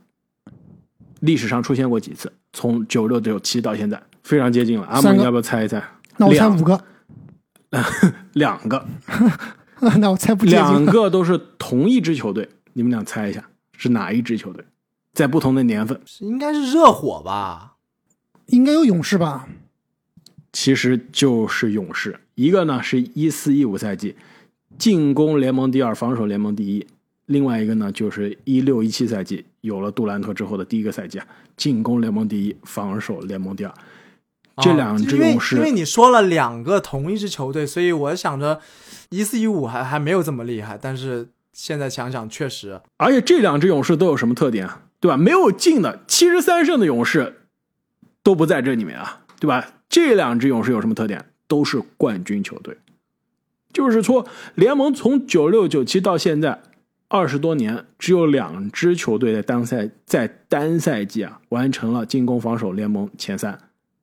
[1.21, 2.31] 历史上出现过几次？
[2.51, 4.85] 从九六九七到现在，非常接近了。
[4.87, 5.81] 阿木，你要不要猜一猜？
[6.17, 6.83] 那我猜两五个，
[8.33, 8.85] 两个，
[9.97, 10.85] 那我猜不两。
[10.85, 13.43] 个都是同一支球队，你们俩猜一下
[13.77, 14.63] 是哪一支球队？
[15.13, 17.75] 在不同的年份，应该是热火吧？
[18.47, 19.47] 应该有勇士吧？
[20.51, 22.19] 其实就是勇士。
[22.35, 24.15] 一个呢是一四一五赛季，
[24.77, 26.85] 进攻联盟第二，防守联盟第一；
[27.27, 33.73] 另外一个呢就是一六一七赛季，有了杜兰特之后的第一个赛季啊，进攻联盟第一，防守联盟第二。
[34.57, 38.59] 这两支因为勇士因为你说了两个同一支球队，所以我想着
[39.09, 44.81] 一四一五还还没有这么厉害，但是现在想想确实，而且这两支勇士都有什么特点啊？
[45.03, 45.17] 对吧？
[45.17, 47.41] 没有进的七十三胜的勇士
[48.23, 49.67] 都不在这里面啊，对吧？
[49.89, 51.25] 这两支勇士有什么特点？
[51.45, 52.77] 都是冠军球队，
[53.73, 54.25] 就是说
[54.55, 56.61] 联盟从九六九七到现在
[57.09, 63.59] 二十多年，只有两支球队在单赛在单赛季啊完成了进攻防守联盟前三，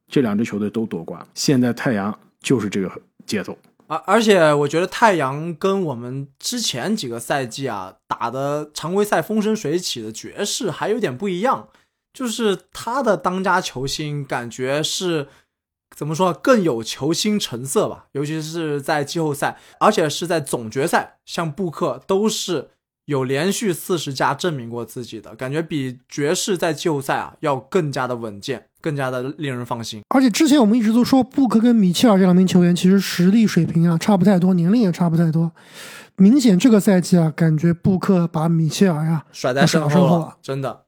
[0.06, 1.26] 这两支球队都夺冠。
[1.32, 2.92] 现在太阳就是这个
[3.24, 3.56] 节奏。
[3.90, 11.68] 而而且我觉得太阳跟我们之前几个赛季啊打的常规赛风生水起的爵士还有点不一样，
[12.12, 15.26] 就是他的当家球星感觉是
[15.96, 22.70] 怎么说更有球星成色吧，尤其是在季后赛，而且是在总决赛，像布克都是
[23.10, 30.00] 有连续四十加证明过自己的，感觉比爵士在季后赛啊要更加的稳健，更加的令人放心。
[30.10, 35.50] 而且之前我们一直都说布克跟米切尔这两名球员其实实力水平啊差不太多，年龄也差不太多。
[36.14, 40.82] 明显这个赛季啊，感觉布克把米切尔啊甩在身甩到身后了后了，真的。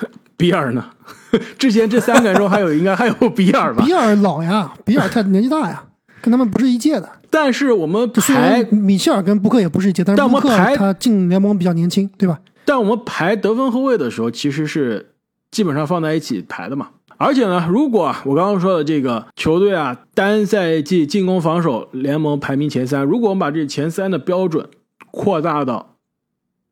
[0.38, 0.92] 比尔呢？
[1.58, 3.84] 之前这三个人中还有应该还有比尔吧？
[3.84, 5.84] 比尔老呀，比尔太年纪大呀，
[6.28, 7.08] 跟他们不是一届的。
[7.30, 12.38] 但是我们虽排然米切尔跟布克也不是一届，但是布克但我们排他进联盟比较年轻，对吧？
[12.64, 15.10] 但我们排得分后卫的时候，其实是
[15.50, 16.90] 基本上放在一起排的嘛。
[17.16, 24.68] 而且呢，如果我刚刚说的这个球队啊，单赛季进攻防守联盟排名前三，如果我们把这前三的标准
[25.10, 25.96] 扩大到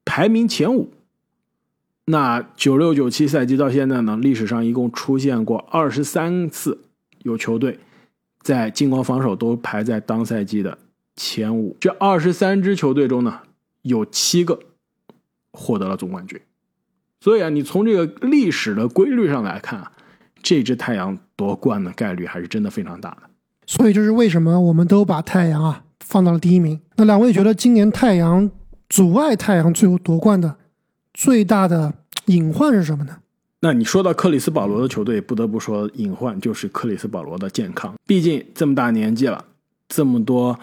[0.04, 0.92] 排名前五，
[2.04, 6.78] 那九六九七赛季到现在呢，历史上一共出现过二十三次
[7.24, 7.80] 有球队
[8.46, 10.78] 在进攻防守都排在当赛季的
[11.16, 11.76] 前五。
[11.80, 13.40] 这二十三支球队中呢，
[13.82, 14.56] 有七个
[15.52, 16.40] 获得了总冠军。
[17.20, 19.90] 所以啊，你从这个历史的规律上来看啊，
[20.44, 23.22] 这支太阳夺冠的概率还是真的非常大的。
[23.66, 26.80] 所以这是为什么我们都把太阳啊放到了第一名。
[26.94, 28.48] 那两位觉得今年太阳
[28.88, 30.56] 阻碍太阳最后夺冠的
[31.12, 31.92] 最大的
[32.26, 33.18] 隐患是什么呢？
[33.60, 37.94] 那你说到克里斯保罗的球队，不得不说隐患就是克里斯保罗的健康。
[38.06, 39.44] 毕竟这么大年纪了，
[39.88, 40.58] 这么多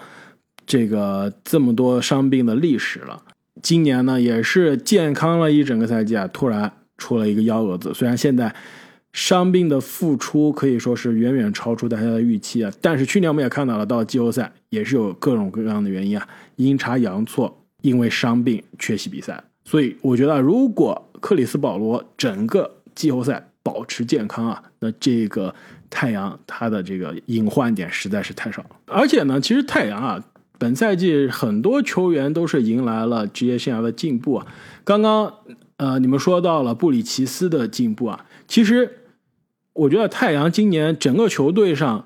[0.66, 3.22] 这个这么多伤病的历史了，
[3.62, 7.94] 今年呢也是健康了一整个赛季啊，突然出了一个幺蛾子。
[7.94, 8.54] 虽然现在
[9.12, 16.28] 伤病的复出可以说是远远超出大家的预期啊，但是去年我们也看到了，到季后赛也是有各种各样的原因啊，
[16.58, 19.44] 阴差阳错，因为伤病缺席比赛。
[19.66, 25.54] 所以我觉得，如果克里斯保罗整个季后赛保持健康啊，那这个
[25.90, 28.70] 太阳他的这个隐患点实在是太少了。
[28.86, 30.24] 而且呢，其实太阳啊，
[30.58, 34.48] 本赛季很多球员都是迎来了职业生涯的进步啊。
[34.84, 35.34] 刚刚
[35.78, 39.00] 呃，你们说到了布里奇斯的进步啊，其实
[39.74, 42.06] 我觉得太阳今年整个球队上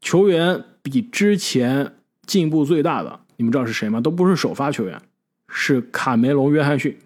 [0.00, 1.94] 球员比之前
[2.26, 4.00] 进步最大的，你们知道是谁吗？
[4.00, 5.00] 都不是首发球员，
[5.48, 6.96] 是卡梅隆·约翰逊。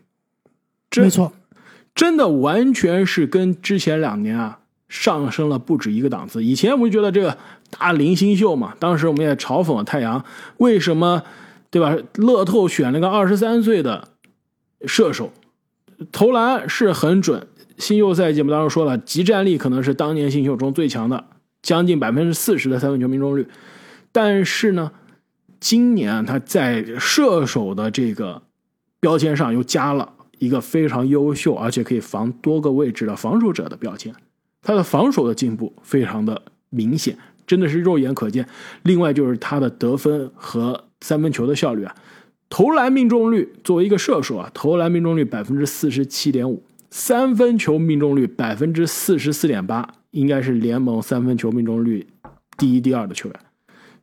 [0.97, 1.33] 没错，
[1.95, 6.45] 真的完全是跟之前两年啊上升了不止一个档次。
[6.45, 7.37] 以前我们觉得这个
[7.71, 10.25] 大明星秀嘛，当时我们也嘲讽太阳
[10.59, 11.23] 为什么
[11.71, 11.97] 对吧？
[12.15, 14.09] 乐透选了个二十三岁的
[14.87, 15.33] 射手，
[16.13, 17.47] 投篮是很准。
[17.79, 21.25] 新秀赛节目当中说了，集战力可能是当年新秀中最强的，
[21.63, 23.49] 将近百分之四十的三分球命中率。
[24.13, 24.93] 但是呢，
[25.59, 28.43] 今年他在射手的这个
[29.01, 30.13] 标签上又加了
[30.45, 34.15] 一个非常优秀，而且可以防多个位置的防守者的标签。
[34.63, 36.41] 他的防守的进步非常的
[36.71, 37.17] 明显，
[37.47, 38.47] 真的是肉眼可见。
[38.83, 41.95] 另外就是他的得分和三分球的效率啊，
[42.49, 46.63] 投篮命中率作为一个射手啊，投篮命中率百分之四十七点五。
[46.91, 52.07] 三分球命中率百分之四十四点八，应该是联盟三分球命中率
[52.57, 53.41] 第一、第二的球员。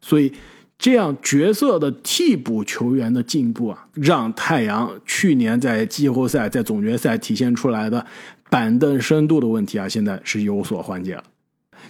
[0.02, 0.34] 所以，
[0.82, 8.04] 这样角色的替补球员的进步啊，让太阳去年在季后赛、在总决赛体现出来的
[8.50, 11.24] 板凳深度的问题啊，现在是有所缓解了。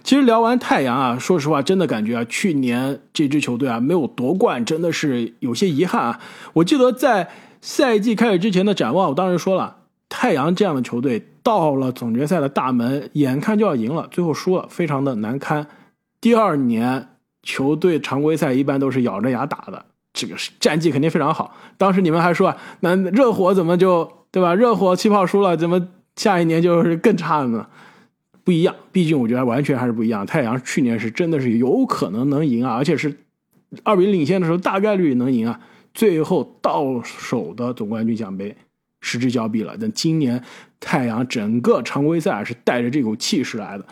[0.03, 6.19] 其实聊完太阳啊，说实话，真的感觉啊，去年这支球队啊没有夺冠，真的是有些遗憾啊。
[6.51, 7.29] 我记得在
[7.61, 9.77] 赛季开始之前的展望，我当时说了。
[10.09, 15.65] 太阳这样的球队到了总决赛的大门，眼看就要赢了，最后输了，非常的难堪。
[16.19, 17.07] 第二年
[17.43, 21.55] 球队常规赛一般都是咬着牙打的，这个战绩肯定非常好。
[21.77, 24.53] 当时你们还说，那热火怎么就对吧？
[24.55, 27.67] 热火气泡输了，怎么下一年就是更差了呢？
[28.43, 30.25] 不一样，毕竟我觉得完全还是不一样。
[30.25, 33.17] 太阳去年是真的是有可能能赢啊，而且是
[33.83, 35.59] 二比领先的时候大概率能赢啊，
[35.93, 38.55] 最后到手的总冠军奖杯。
[39.03, 39.75] 失之交臂了。
[39.81, 40.43] 但今年
[40.79, 43.85] 太阳整个常规赛是带着这股气势来的，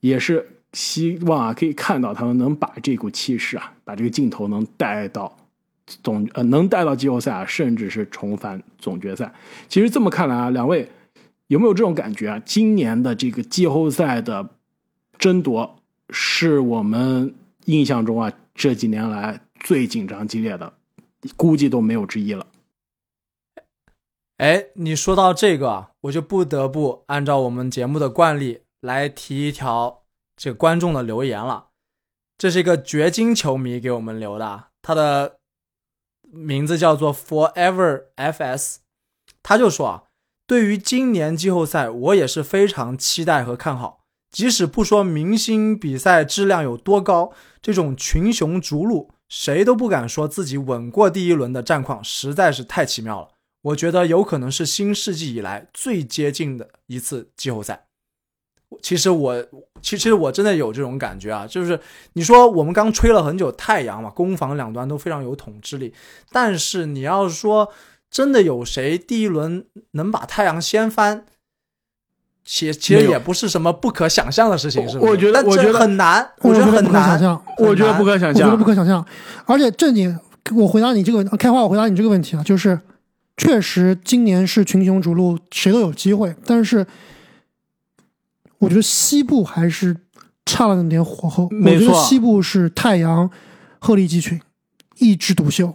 [0.00, 5.36] 也是希望啊可以看到他们能把这股气势啊，把这个镜头能带到
[6.02, 9.32] 总呃能带到季后赛啊，甚至是重返总决赛。
[9.68, 10.88] 其实这么看来啊，两位
[11.48, 12.40] 有没有这种感觉啊？
[12.44, 14.50] 今年的这个季后赛的
[15.18, 15.76] 争夺
[16.10, 20.72] 是我们印象中啊这几年来最紧张激烈的，
[21.36, 22.46] 估计都没有之一了。
[24.36, 29.99] 哎，你说到这个，我就不得不按照我们节目的惯例来提一条
[30.40, 31.66] 这个观众的留言了。
[32.38, 35.36] 这是一个掘金球迷给我们留的，他的
[36.22, 38.76] 名字叫做 Forever FS，
[39.42, 40.04] 他就说啊，
[40.46, 44.00] 对于今年季后赛，我也是非常期待和看好。
[44.30, 53.28] 即使不说明星比赛质量有多高，这种群雄逐鹿，谁都不敢说自己稳过第一轮的战况，实在是太奇妙了。
[53.60, 57.88] 我觉得有可能是新世纪以来最接近的一次季后赛。
[58.82, 59.44] 其实我，
[59.82, 61.78] 其实我真的有这种感觉啊，就是
[62.12, 65.92] 你说我们刚吹了很久太阳嘛，攻防两端都非常有统治力，
[66.32, 67.68] 但是你要说
[68.10, 71.24] 真的有谁第一轮能把太阳掀翻，
[72.44, 75.10] 其其实也不是什么不可想象的事情，是不是？
[75.10, 79.04] 我觉得，我觉得很难，我觉得很难想象，我觉得不可想象，我觉得不可想象。
[79.46, 80.18] 而且这点，
[80.54, 82.78] 我回答你这个开花，我回答你这个问题啊，就是。
[83.36, 86.36] 确实，今年是群雄逐鹿，谁都有机会。
[86.44, 86.86] 但是，
[88.60, 89.94] 我觉得西部还是
[90.46, 91.48] 差了那么点火候。
[91.50, 93.28] 我觉得西部是太阳
[93.78, 94.40] 鹤立鸡群，
[94.98, 95.74] 一枝独秀。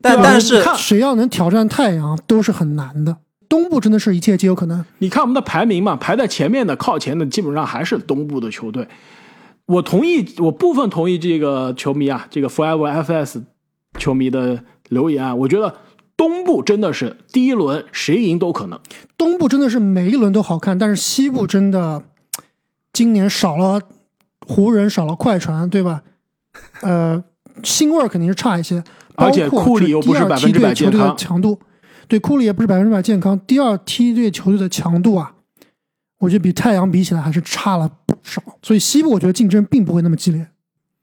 [0.00, 3.18] 但但是，谁要能挑战太阳，都是很难的。
[3.48, 4.84] 东部真的是一切皆有可能。
[4.98, 8.88] 你看我们的排名嘛，排在前面的、靠前的，基本上还是东部的球队。
[9.66, 13.42] 我同意，我部分同意这个球迷啊，这个 Forever FS
[13.98, 15.74] 球迷的留言啊，我觉得。
[16.16, 18.78] 东部真的是第一轮谁赢都可能，
[19.16, 22.02] 东部真的是每一轮都好看，但是西部真的
[22.92, 23.80] 今年少了
[24.46, 26.02] 湖人，少了快船，对吧？
[26.82, 27.22] 呃，
[27.62, 28.82] 腥味肯定是差一些，
[29.14, 31.60] 而且库里又不是百分之百健康，强度
[32.08, 35.34] 对库里也不是百分之百健康，第二梯队球队的强度啊，
[36.18, 40.48] 我觉得比太阳比起来还是差了不少，所以西部我觉得竞争并不会那么激烈，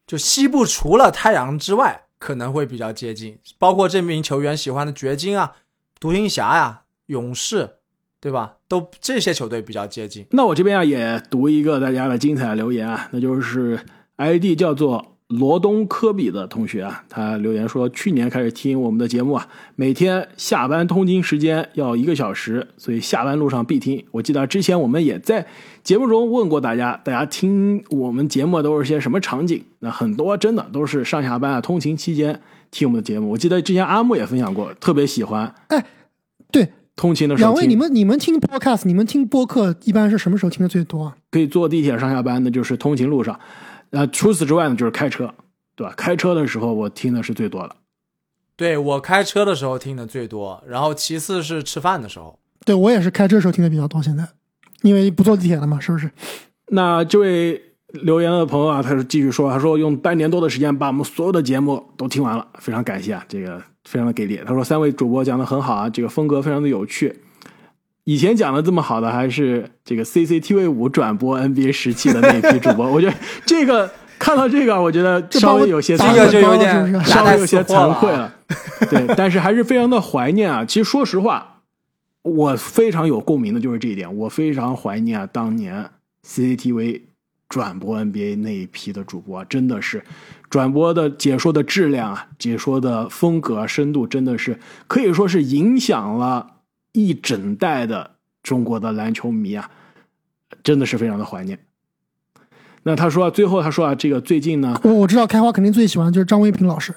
[0.06, 2.04] 就西部除了太阳之外。
[2.20, 5.52] 可能会比较接近，包括这名球员喜欢的掘金啊、
[6.00, 7.76] 独行侠呀、勇士，
[8.20, 8.54] 对吧？
[8.68, 10.26] 都这些球队比较接近。
[10.32, 13.80] 那我这边啊也读一个大家的精彩留言啊，那就是
[14.18, 15.14] ID 叫做。
[15.28, 19.46] 罗东科比的同学啊，他留言说，去年开始听我们的节目啊，
[19.76, 24.06] 每天下班通勤时间要一个小时，所以下班路上必听。
[24.12, 25.46] 我记得之前我们也在
[25.84, 29.62] 节目中问过大家，大家听我们节目都是些什么场景？
[29.80, 32.40] 那很多真的都是上下班啊，通勤期间
[32.72, 33.32] 听我们的节目。
[33.32, 35.54] 我记得之前阿木也分享过，特别喜欢。
[35.68, 35.86] 哎，对，
[36.98, 37.54] 通勤的时候。
[37.54, 41.14] 两位，你们你们听 podcast，你们听播客一般是什么时候听的最多？
[41.32, 43.40] 可以坐地铁上下班，的就是通勤路上。
[43.92, 45.34] 呃，除此之外呢，就是开车，
[45.78, 45.94] 对吧？
[45.96, 47.74] 开车的时候我听的是最多的。
[48.58, 52.38] 对我开车的时候听的最多，然后其次是吃饭的时候。
[52.66, 54.02] 对我也是开车时候听的比较多。
[54.04, 54.28] 现在，
[54.82, 56.12] 因为不坐地铁了嘛，是不是？
[56.72, 57.62] 那这位
[58.04, 64.40] 留言的朋友啊，他是继续说，他说用半年多的时间把我们所有的节目都听完了，非常感谢啊，这个非常的给力。
[64.46, 67.22] 他说三位主播讲的很好啊，这个风格非常的有趣。
[68.04, 73.16] 以前讲的这么好的还是这个 CCTV 五转播 NBA 时期的那一批主播， 我觉得
[73.46, 78.34] 这个看到这个，我觉得稍微有些这个就有点稍微有些惭愧了。
[78.90, 80.64] 对， 但是还是非常的怀念啊。
[80.64, 81.62] 其实说实话，
[82.22, 85.90] 我非常有共鸣的就是这一点，我非常怀念啊当年
[86.26, 87.02] CCTV
[87.50, 90.02] 转播 NBA 那一批的主播，真的是
[90.50, 96.54] 转播的解说的质量啊，解说的风格深度，真的是可以说是影响了。
[96.94, 99.70] 一整代的中国的篮球迷啊，
[100.64, 101.60] 真的是非常的怀念。
[102.82, 106.92] 那他说，最后他说啊，这个最近呢，我我知道开花肯定最喜欢就是张卫平老师，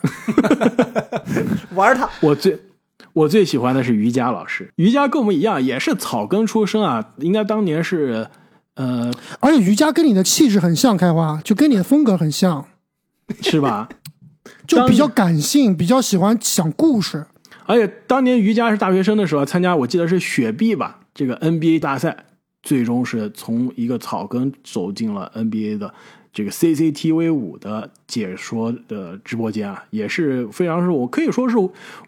[1.75, 2.09] 玩他。
[2.23, 2.59] 我最
[3.13, 8.27] 我最喜欢的是瑜伽老师，瑜伽跟我们一样，也是草根出身啊，应该当年是
[8.77, 12.65] 呃，而且瑜伽跟你的气质很像，开花就跟你的风格很像，
[13.43, 13.89] 是吧？
[14.67, 17.27] 就比较感性，比较喜欢讲故事。
[17.67, 22.25] 而且当年瑜伽是大学生的时候参加，我记得是雪碧吧，这个 NBA 大赛，
[22.63, 25.95] 最终是从一个草根走进了 NBA 的
[26.33, 31.57] 这个 CCTV 五的解说的直播间啊，也是非常是我可以说是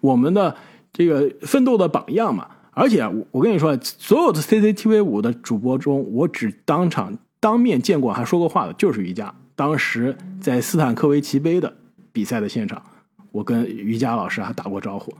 [0.01, 0.57] 我们的
[0.93, 2.49] 这个奋斗的榜样嘛。
[2.73, 9.33] 而且我跟你说，所有的 CCTV 五的主播中，我只当场当面见过还说过话的就是瑜伽。
[9.55, 11.73] 当时在斯坦科维奇杯的
[12.13, 12.83] 比赛的现场，
[13.31, 15.15] 我跟瑜伽老师还打过招呼。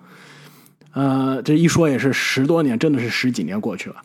[0.93, 3.97] 呃，这一说也是十多年，真的是十几年过去了。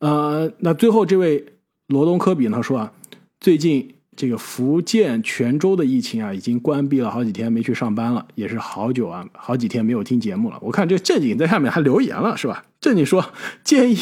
[0.00, 1.44] 呃，那最后这位
[1.86, 2.92] 罗东科比呢说啊，
[3.38, 10.58] 最近这个福建泉州的疫情啊，已经关闭了好几天，没去上班了，也是好久啊，好几天没有听节目了。
[10.60, 12.64] 我看这正经在下面还留言了，是吧？
[12.80, 13.24] 正经说
[13.62, 13.96] 建议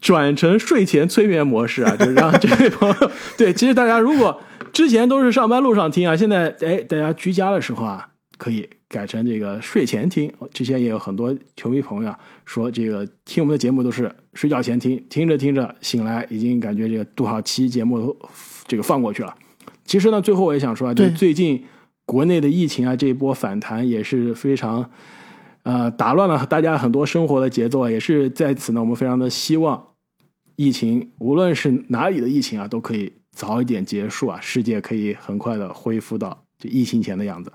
[0.00, 4.40] 转成睡前催眠模式啊，就让这位朋友对，其实大家如果
[4.76, 8.68] 之前都是上班路上听啊，现在哎，大家居家的时候啊，可以。
[8.88, 18.16] 改成这个睡前听，之前也有很多球迷朋友啊说，这个听我们的节目都是睡觉前听，听着听着醒来，已经感觉这个多少期节目都
[18.68, 19.34] 这个放过去了。
[19.84, 21.64] 其实呢，最后我也想说啊，就最近
[22.04, 24.88] 国内的疫情啊，这一波反弹也是非常，
[25.64, 29.84] 呃，打乱了大家很多生活的节奏啊，也是在此呢，我们非常的希望
[30.54, 37.52] 疫情无论是哪里的疫情啊，都可以早一点结束啊，世界可以很快的恢复到就疫情前的样子。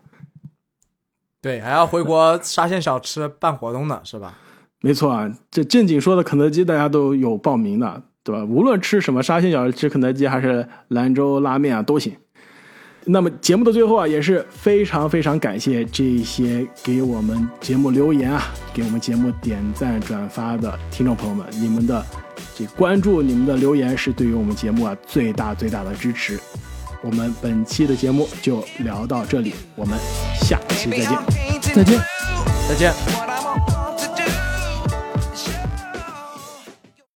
[1.42, 4.38] 对，还要回国沙县小吃办活动呢，是吧？
[4.82, 8.46] 没错啊，这正经说的肯德基，大家都有报名的，对吧？
[8.46, 12.16] 无论吃什么沙县小吃、吃肯德基还是兰州拉面啊，都行。
[13.06, 22.06] 那么节目的最后啊，也是非常非常感谢这些给我们节目留言啊，给我们节目点赞转发的听众朋友们，你们的
[22.56, 26.40] 这关注、你们的留言是对于我们节目啊最大最大的支持。
[27.04, 29.98] 我们本期的节目就聊到这里，我们
[30.40, 31.10] 下期再见，
[31.74, 32.00] 再见，
[32.70, 33.81] 再见。